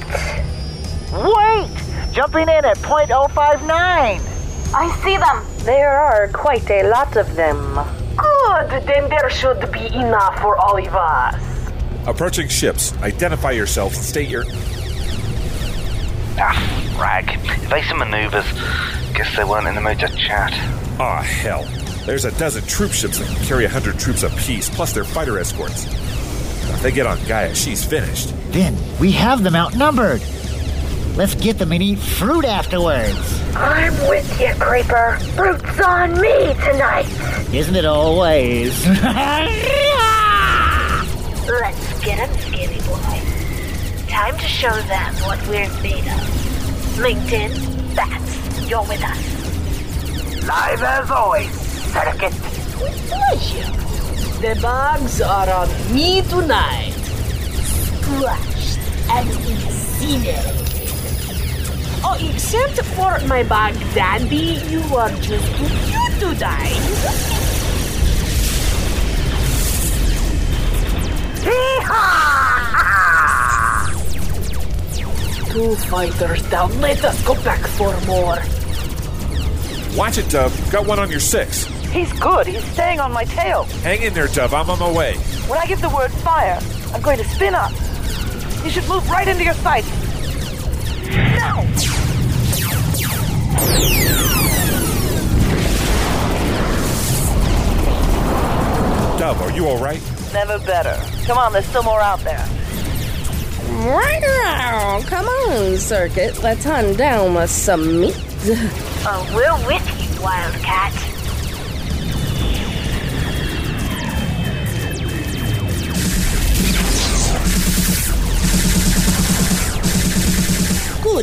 [1.12, 1.70] Wait!
[2.12, 4.20] Jumping in at point oh five nine.
[4.74, 5.44] I see them.
[5.64, 7.74] There are quite a lot of them.
[8.16, 11.70] Good, then there should be enough for all of us.
[12.06, 12.92] Approaching ships.
[13.02, 14.44] Identify yourself and state your.
[16.40, 17.38] Ah, rag.
[17.64, 18.44] Evasive maneuvers.
[19.14, 20.52] Guess they weren't in the mood to chat.
[21.00, 21.64] Ah, hell.
[22.06, 25.38] There's a dozen troop ships that can carry a hundred troops apiece, plus their fighter
[25.38, 25.86] escorts.
[25.86, 28.32] If they get on Gaia, she's finished.
[28.50, 30.22] Then we have them outnumbered.
[31.18, 33.42] Let's get them and eat fruit afterwards.
[33.56, 35.18] I'm with you, Creeper.
[35.34, 37.08] Fruit's on me tonight.
[37.52, 38.86] Isn't it always?
[38.86, 39.02] Let's
[42.04, 43.20] get get 'em, skinny boy.
[44.06, 46.22] Time to show them what we're made of.
[47.02, 50.44] LinkedIn, Bats, you're with us.
[50.46, 51.50] Live as always,
[51.92, 52.32] Circuit.
[52.80, 53.72] With pleasure.
[54.40, 56.94] The bugs are on me tonight.
[58.04, 58.78] Crushed
[59.10, 60.67] and incinerated.
[62.04, 67.78] Oh, except for my bug daddy, you are just too cute to die.
[75.50, 76.80] Two fighters down.
[76.80, 78.38] Let us go back for more.
[79.96, 80.52] Watch it, Dove.
[80.70, 81.64] Got one on your six.
[81.90, 82.46] He's good.
[82.46, 83.64] He's staying on my tail.
[83.82, 84.52] Hang in there, Dove.
[84.54, 85.14] I'm on my way.
[85.48, 86.60] When I give the word fire,
[86.92, 87.72] I'm going to spin up,
[88.64, 89.84] You should move right into your sight.
[91.10, 91.62] Now!
[99.18, 100.00] Dove, are you alright?
[100.32, 100.96] Never better.
[101.24, 102.46] Come on, there's still more out there.
[103.68, 105.04] Right around.
[105.04, 106.42] Come on, Circuit.
[106.42, 108.16] Let's hunt down with some meat.
[109.04, 110.92] Oh, we're with you, Wildcat.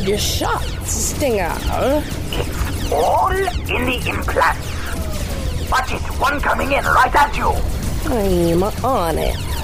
[0.06, 1.52] Good shot, Stinger.
[2.92, 5.68] All in the implants.
[5.68, 7.50] Watch it, one coming in right at you.
[8.08, 9.55] I'm on it.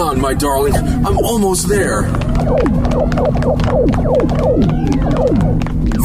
[0.00, 0.74] On, my darling.
[0.74, 2.02] I'm almost there.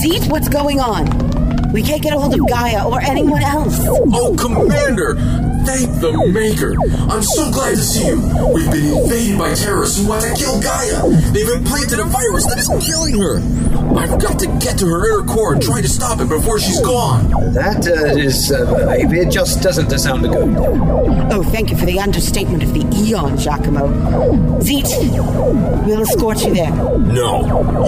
[0.01, 1.71] Zeet, what's going on?
[1.71, 3.79] We can't get a hold of Gaia or anyone else.
[3.87, 5.15] Oh, Commander!
[5.65, 6.75] Thank the Maker!
[7.11, 8.21] I'm so glad to see you!
[8.53, 11.09] We've been invaded by terrorists who want to kill Gaia!
[11.33, 13.41] They've implanted a virus that is killing her!
[13.97, 16.79] I've got to get to her inner core and try to stop it before she's
[16.81, 17.29] gone!
[17.53, 18.51] That uh, is.
[18.51, 20.55] Uh, it just doesn't sound good.
[21.31, 24.59] Oh, thank you for the understatement of the eon, Giacomo.
[24.61, 24.87] Zeet,
[25.85, 26.71] we'll escort you there.
[26.71, 27.41] No,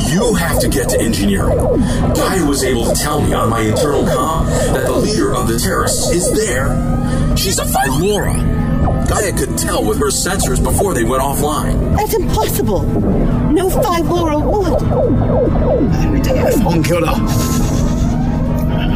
[0.10, 1.58] you have to get to engineering.
[1.58, 5.60] Gaia was able to tell me on my internal comm that the leader of the
[5.60, 6.68] terrorists is there.
[7.38, 8.34] She's a Thylora.
[9.08, 11.96] Gaia could tell with her sensors before they went offline.
[11.96, 12.82] That's impossible.
[12.82, 14.74] No Thylora would.
[16.66, 17.14] Oncula.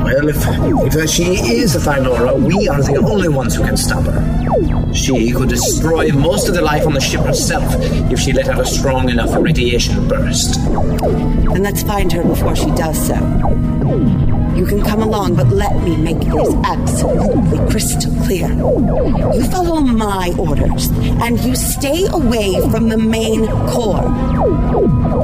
[0.03, 4.03] Well, if, if she is a Thylora, we are the only ones who can stop
[4.05, 4.93] her.
[4.93, 7.63] She could destroy most of the life on the ship herself
[8.11, 10.55] if she let out a strong enough radiation burst.
[10.55, 14.40] Then let's find her before she does so.
[14.61, 18.47] You can come along, but let me make this absolutely crystal clear.
[18.47, 20.87] You follow my orders,
[21.23, 24.05] and you stay away from the main core.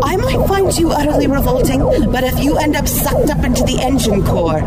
[0.04, 1.82] I might find you utterly revolting,
[2.12, 4.64] but if you end up sucked up into the engine core,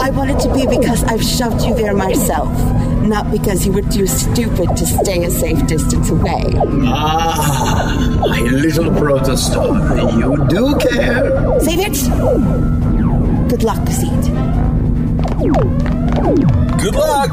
[0.00, 2.48] I want it to be because I've shoved you there myself,
[3.02, 6.44] not because you were too stupid to stay a safe distance away.
[6.84, 11.58] Ah, my little protostar, you do care.
[11.58, 12.91] Save it!
[13.52, 14.08] Good luck, Zeet.
[16.80, 17.30] Good luck!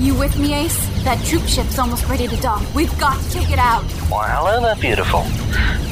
[0.00, 1.04] You with me, Ace?
[1.04, 2.62] That troop ship's almost ready to dock.
[2.74, 3.82] We've got to take it out.
[4.08, 5.26] Why, hello there, beautiful.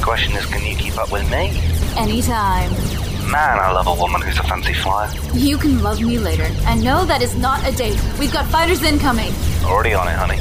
[0.01, 1.51] Question is, can you keep up with me?
[1.95, 3.00] Anytime.
[3.31, 5.09] Man, I love a woman who's a fancy flyer.
[5.33, 6.47] You can love me later.
[6.65, 7.97] And no, that is not a date.
[8.19, 9.31] We've got fighters incoming.
[9.63, 10.35] Already on it, honey.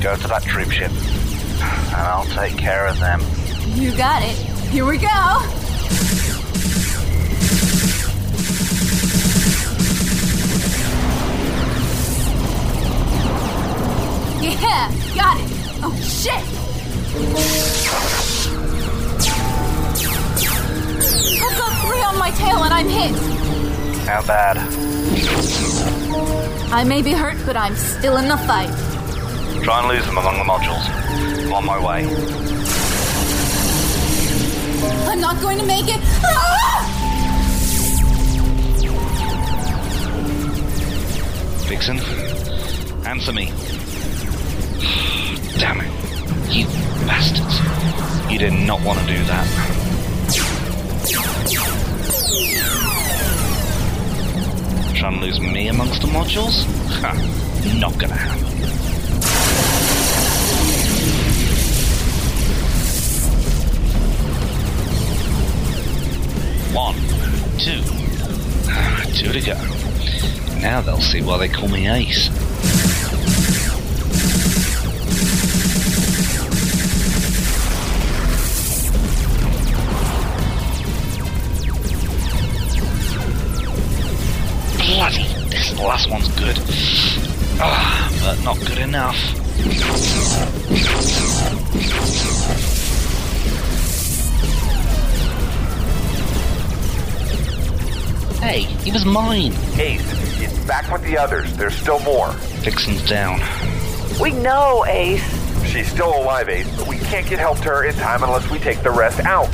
[0.00, 3.20] Go to that troop ship, and I'll take care of them.
[3.74, 4.36] You got it.
[4.70, 5.08] Here we go.
[14.40, 15.50] Yeah, got it.
[15.82, 16.44] Oh, shit.
[21.98, 23.14] I've got three on my tail and I'm hit.
[24.06, 24.58] How bad?
[26.72, 28.70] I may be hurt, but I'm still in the fight.
[29.64, 30.88] Try and lose them among the modules.
[31.46, 32.04] I'm on my way.
[35.10, 36.00] I'm not going to make it.
[36.22, 36.84] Ah!
[41.66, 41.98] Vixen,
[43.06, 43.46] answer me.
[45.58, 45.90] Damn it.
[46.54, 46.66] You
[47.06, 47.60] bastards.
[48.30, 49.78] You did not want to do that.
[54.94, 56.64] Trying to lose me amongst the modules?
[57.00, 57.14] Ha,
[57.80, 58.44] not gonna happen.
[66.74, 66.96] One,
[67.58, 67.80] two,
[68.68, 69.54] ah, two to go.
[70.60, 72.28] Now they'll see why they call me Ace.
[85.78, 86.58] This last one's good.
[87.60, 89.16] Ah, but not good enough.
[98.40, 99.52] Hey, he was mine.
[99.78, 101.56] Ace, it's back with the others.
[101.56, 102.32] There's still more.
[102.62, 103.40] Vixen's down.
[104.20, 105.22] We know, Ace.
[105.66, 108.58] She's still alive, Ace, but we can't get help to her in time unless we
[108.58, 109.52] take the rest out.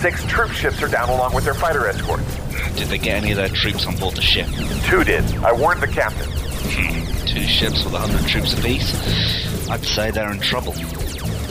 [0.00, 2.43] Six troop ships are down along with their fighter escorts.
[2.76, 4.48] Did they get any of their troops on board the ship?
[4.84, 5.24] Two did.
[5.36, 6.28] I warned the captain.
[6.28, 9.70] Hmm, two ships with a hundred troops apiece?
[9.70, 10.74] I'd say they're in trouble.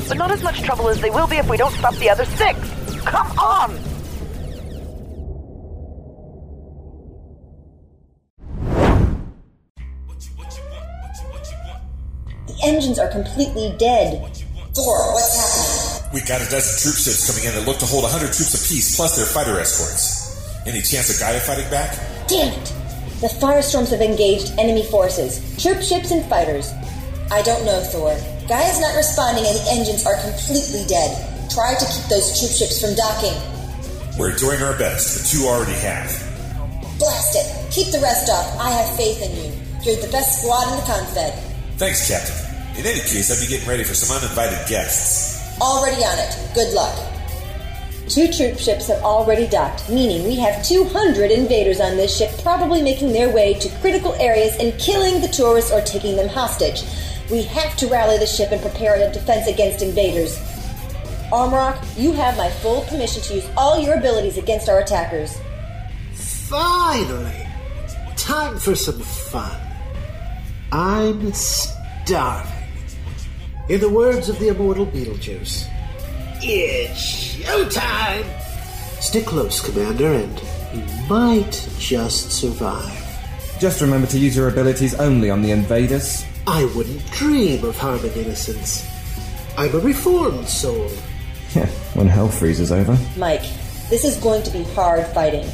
[0.07, 2.25] But not as much trouble as they will be if we don't stop the other
[2.25, 2.59] six.
[3.05, 3.73] Come on!
[12.47, 14.21] The engines are completely dead.
[14.73, 16.13] Thor, what's happening?
[16.13, 18.95] We got a dozen troop ships coming in that look to hold 100 troops apiece,
[18.95, 20.12] plus their fighter escorts.
[20.65, 21.91] Any chance of Gaia fighting back?
[22.27, 22.73] Damn it!
[23.19, 26.71] The firestorms have engaged enemy forces, troop ships and fighters.
[27.31, 28.15] I don't know, Thor.
[28.47, 31.11] Gaia's not responding and the engines are completely dead.
[31.51, 33.35] Try to keep those troop ships from docking.
[34.17, 36.11] We're doing our best, but two already have.
[36.99, 37.47] Blast it!
[37.71, 38.59] Keep the rest off.
[38.59, 39.51] I have faith in you.
[39.83, 41.33] You're the best squad in the Confed.
[41.75, 42.35] Thanks, Captain.
[42.79, 45.59] In any case, I'd be getting ready for some uninvited guests.
[45.59, 46.37] Already on it.
[46.55, 46.95] Good luck.
[48.13, 52.79] Two troop ships have already docked, meaning we have 200 invaders on this ship, probably
[52.79, 56.83] making their way to critical areas and killing the tourists or taking them hostage.
[57.31, 60.37] We have to rally the ship and prepare a defense against invaders.
[61.31, 65.35] Armorok, you have my full permission to use all your abilities against our attackers.
[66.13, 67.47] Finally!
[68.15, 69.59] Time for some fun.
[70.71, 72.51] I'm starving.
[73.69, 75.67] In the words of the immortal Beetlejuice,
[76.45, 78.25] it's showtime!
[79.01, 80.41] Stick close, Commander, and
[80.73, 82.99] you might just survive.
[83.59, 86.25] Just remember to use your abilities only on the invaders.
[86.45, 88.85] I wouldn't dream of harming innocents.
[89.57, 90.89] I'm a reformed soul.
[91.55, 92.97] Yeah, when hell freezes over.
[93.15, 93.43] Mike,
[93.87, 95.47] this is going to be hard fighting.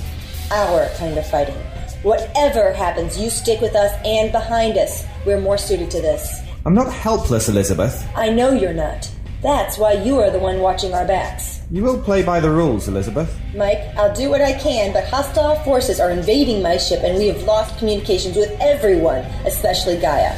[0.50, 1.58] Our kind of fighting.
[2.04, 5.06] Whatever happens, you stick with us and behind us.
[5.26, 6.42] We're more suited to this.
[6.66, 8.08] I'm not helpless, Elizabeth.
[8.16, 9.12] I know you're not.
[9.42, 11.62] That's why you are the one watching our backs.
[11.72, 13.34] You will play by the rules, Elizabeth.
[13.56, 17.28] Mike, I'll do what I can, but hostile forces are invading my ship and we
[17.28, 20.38] have lost communications with everyone, especially Gaia.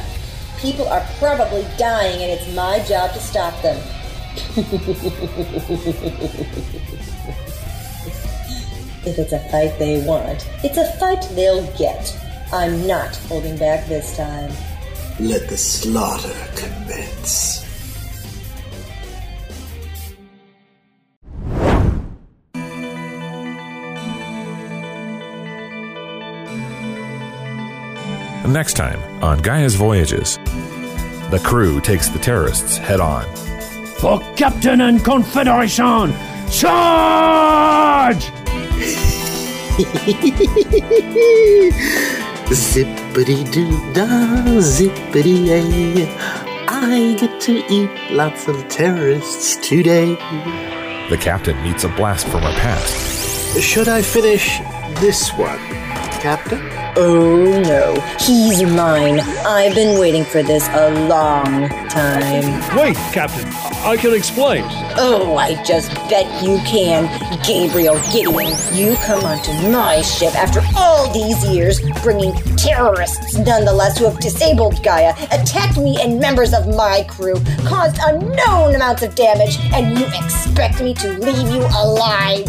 [0.58, 3.76] People are probably dying and it's my job to stop them.
[9.04, 12.16] if it's a fight they want, it's a fight they'll get.
[12.52, 14.52] I'm not holding back this time.
[15.18, 17.61] Let the slaughter commence.
[28.46, 30.38] Next time on Gaia's Voyages,
[31.30, 33.24] the crew takes the terrorists head on.
[33.98, 36.12] For Captain and Confederation,
[36.50, 38.32] charge!
[42.52, 46.06] zippity doo dah, zippity eh.
[46.68, 50.16] I get to eat lots of terrorists today.
[51.08, 53.60] The captain meets a blast from her past.
[53.60, 54.58] Should I finish
[55.00, 55.58] this one,
[56.20, 56.81] Captain?
[56.94, 59.20] Oh no, he's mine.
[59.46, 62.76] I've been waiting for this a long time.
[62.76, 63.48] Wait, Captain,
[63.82, 64.62] I can explain.
[64.98, 67.08] Oh, I just bet you can.
[67.46, 74.04] Gabriel Gideon, you come onto my ship after all these years, bringing terrorists nonetheless who
[74.04, 79.56] have disabled Gaia, attacked me and members of my crew, caused unknown amounts of damage,
[79.72, 82.46] and you expect me to leave you alive.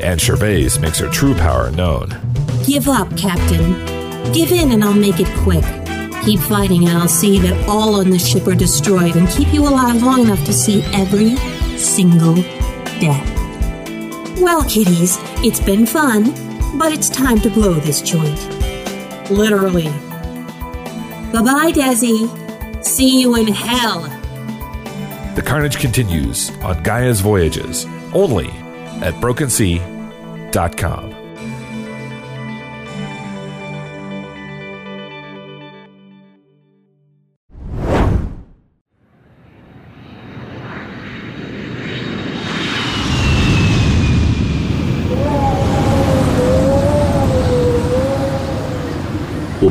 [0.00, 2.21] And Gervais makes her true power known.
[2.66, 3.72] Give up, Captain.
[4.32, 5.64] Give in and I'll make it quick.
[6.24, 9.62] Keep fighting and I'll see that all on the ship are destroyed and keep you
[9.62, 11.36] alive long enough to see every
[11.76, 12.36] single
[13.00, 13.28] death.
[14.40, 16.32] Well, kiddies, it's been fun,
[16.78, 18.40] but it's time to blow this joint.
[19.30, 19.88] Literally.
[21.32, 22.84] Bye bye, Desi.
[22.84, 24.02] See you in hell.
[25.34, 28.48] The carnage continues on Gaia's Voyages, only
[29.00, 31.11] at BrokenSea.com.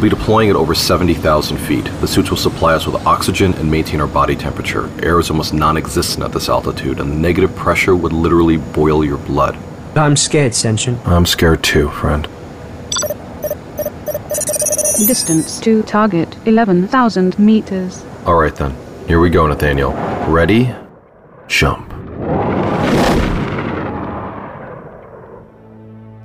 [0.01, 1.85] We'll be deploying at over 70,000 feet.
[2.01, 4.89] The suits will supply us with oxygen and maintain our body temperature.
[5.03, 9.05] Air is almost non existent at this altitude, and the negative pressure would literally boil
[9.05, 9.55] your blood.
[9.95, 11.07] I'm scared, Sentient.
[11.07, 12.23] I'm scared too, friend.
[15.05, 18.03] Distance to target 11,000 meters.
[18.25, 18.75] Alright then.
[19.07, 19.91] Here we go, Nathaniel.
[20.27, 20.73] Ready?
[21.47, 21.89] Jump.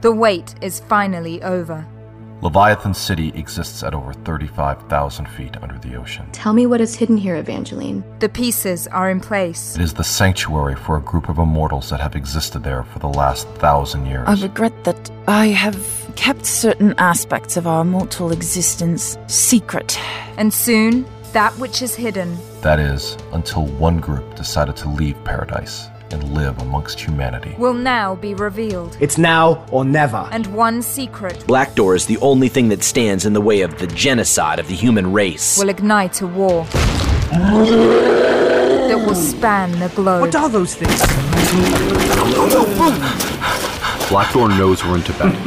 [0.01, 1.87] The wait is finally over.
[2.43, 6.31] Leviathan City exists at over 35,000 feet under the ocean.
[6.33, 8.05] Tell me what is hidden here, Evangeline.
[8.19, 9.75] The pieces are in place.
[9.75, 13.09] It is the sanctuary for a group of immortals that have existed there for the
[13.09, 14.29] last thousand years.
[14.29, 19.99] I regret that I have kept certain aspects of our mortal existence secret.
[20.37, 22.37] And soon, that which is hidden.
[22.61, 27.55] That is, until one group decided to leave paradise and live amongst humanity.
[27.59, 28.97] Will now be revealed.
[29.01, 30.29] It's now or never.
[30.33, 31.45] And one secret.
[31.47, 34.69] Black Door is the only thing that stands in the way of the genocide of
[34.69, 35.59] the human race.
[35.59, 36.65] Will ignite a war
[38.89, 40.21] that will span the globe.
[40.21, 41.01] What are those things?
[44.09, 45.35] Black Door knows we're in Tibet.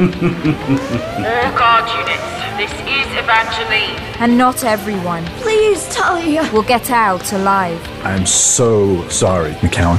[1.20, 2.22] All guard units,
[2.58, 3.96] this is Evangeline.
[4.20, 5.24] And not everyone.
[5.40, 6.48] Please, Talia.
[6.52, 7.80] Will get out alive.
[8.04, 9.98] I'm so sorry, McCowan.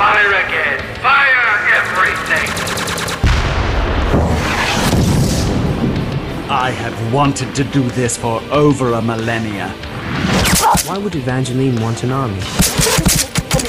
[0.00, 0.78] Fire again.
[1.02, 2.48] Fire everything.
[6.48, 9.68] I have wanted to do this for over a millennia.
[10.86, 12.38] Why would Evangeline want an army?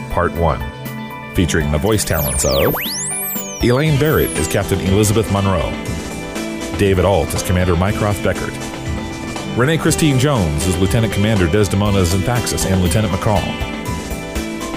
[0.10, 2.74] Part 1, featuring the voice talents of
[3.62, 5.70] Elaine Barrett as Captain Elizabeth Monroe,
[6.78, 8.56] David Alt as Commander Mycroft Beckert,
[9.58, 13.44] Renee Christine Jones as Lieutenant Commander Desdemona Xanthaxis and Lieutenant McCall,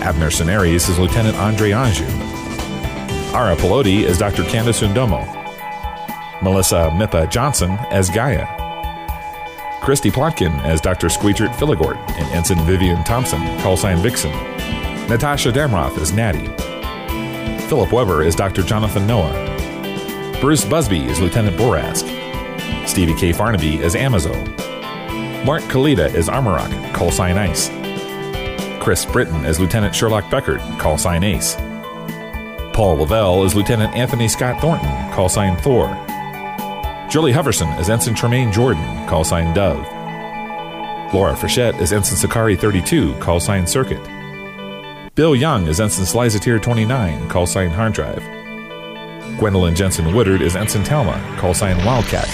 [0.01, 2.07] Abner Senaries as Lieutenant Andre Anjou,
[3.37, 4.43] Ara Peloti as Dr.
[4.43, 5.23] Candace Undomo,
[6.43, 8.64] Melissa Mitha Johnson as Gaia,
[9.85, 11.09] Christy Plotkin as Dr.
[11.09, 14.33] Squeechert Filligort and Ensign Vivian Thompson, call sign Vixen,
[15.11, 16.47] Natasha Damroth as Natty,
[17.69, 18.63] Philip Weber as Dr.
[18.63, 22.09] Jonathan Noah, Bruce Busby as Lieutenant Borask,
[22.89, 23.31] Stevie K.
[23.31, 24.33] Farnaby as Amazo,
[25.45, 27.69] Mark Kalita as Armorok, call sign Ice,
[28.83, 31.57] Chris Britton as Lieutenant Sherlock Beckert, call sign Ace,
[32.73, 35.89] Paul Lavelle as Lieutenant Anthony Scott Thornton, call sign Thor,
[37.15, 39.87] Julie Hoverson as Ensign Tremaine Jordan, call sign Dove.
[41.15, 44.03] Laura Frechette as Ensign Sakari 32, call sign Circuit.
[45.15, 48.19] Bill Young as Ensign Slizateer 29, call sign Hard Drive.
[49.39, 52.27] Gwendolyn Jensen Woodard as Ensign Talma, call sign Wildcat.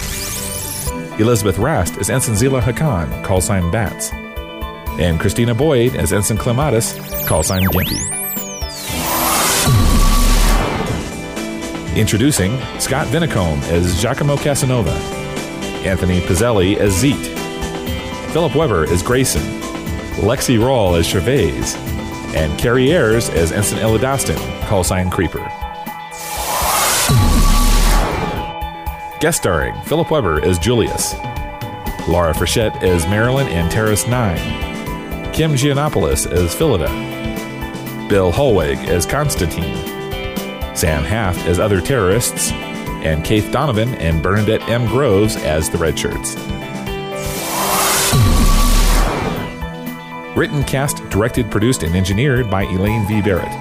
[1.20, 4.10] Elizabeth Rast as Ensign Zila Hakan, call sign Bats.
[4.98, 6.94] And Christina Boyd as Ensign Clematis,
[7.26, 8.19] call sign Gimpy.
[12.00, 14.90] Introducing Scott Vinicombe as Giacomo Casanova,
[15.84, 17.22] Anthony Pizzelli as Zeet,
[18.32, 19.42] Philip Weber as Grayson,
[20.22, 21.76] Lexi Rawl as Gervais,
[22.34, 25.40] and Carrie Ayers as Ensign Elidastin, call sign Creeper.
[29.20, 31.12] Guest starring Philip Weber as Julius,
[32.08, 36.88] Laura Frechette as Marilyn and Terrace 9, Kim Giannopoulos as Philida,
[38.08, 39.89] Bill Holweg as Constantine,
[40.80, 42.52] Sam Haft as other terrorists,
[43.02, 44.86] and Keith Donovan and Bernadette M.
[44.86, 46.36] Groves as the Red Shirts.
[50.34, 53.20] Written, cast, directed, produced, and engineered by Elaine V.
[53.20, 53.52] Barrett.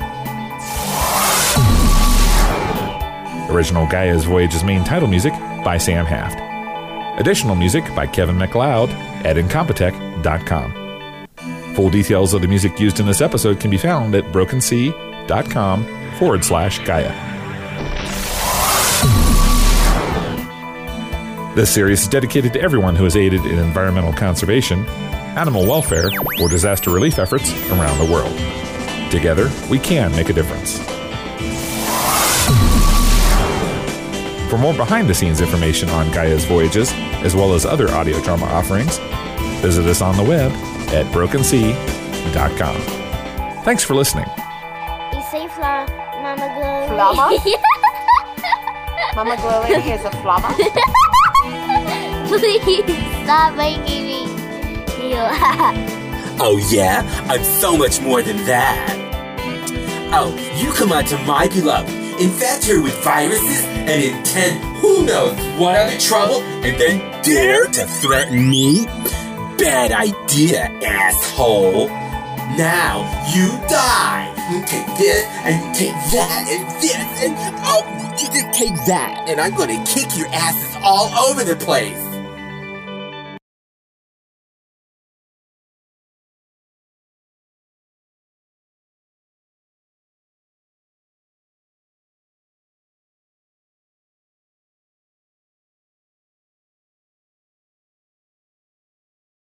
[3.51, 5.33] Original Gaia's Voyage's main title music
[5.65, 6.39] by Sam Haft.
[7.19, 8.91] Additional music by Kevin MacLeod
[9.25, 11.25] at Incompetech.com.
[11.75, 16.43] Full details of the music used in this episode can be found at brokensea.com forward
[16.43, 17.15] slash Gaia.
[21.55, 24.85] This series is dedicated to everyone who has aided in environmental conservation,
[25.35, 26.09] animal welfare,
[26.41, 28.37] or disaster relief efforts around the world.
[29.11, 30.77] Together, we can make a difference.
[34.49, 36.91] For more behind the scenes information on Gaia's voyages,
[37.23, 38.97] as well as other audio drama offerings,
[39.61, 40.51] visit us on the web
[40.93, 42.75] at brokensea.com.
[43.63, 44.25] Thanks for listening.
[45.13, 46.08] You say fla-
[46.39, 46.87] Mama Glory.
[46.87, 47.27] Flama?
[49.15, 50.49] Mama Glory is a flama?
[52.27, 52.85] Please
[53.23, 54.19] stop making me
[56.41, 57.03] Oh, yeah?
[57.27, 58.95] I'm so much more than that.
[60.13, 61.89] Oh, you come out to my beloved,
[62.21, 67.65] infect her with viruses and intend who who knows what other trouble and then dare
[67.65, 68.85] to threaten me?
[69.57, 71.87] Bad idea, asshole.
[72.57, 74.38] Now you die.
[74.49, 77.35] You take this and you take that and this and
[77.65, 77.85] oh,
[78.19, 82.08] you just take that and I'm gonna kick your asses all over the place.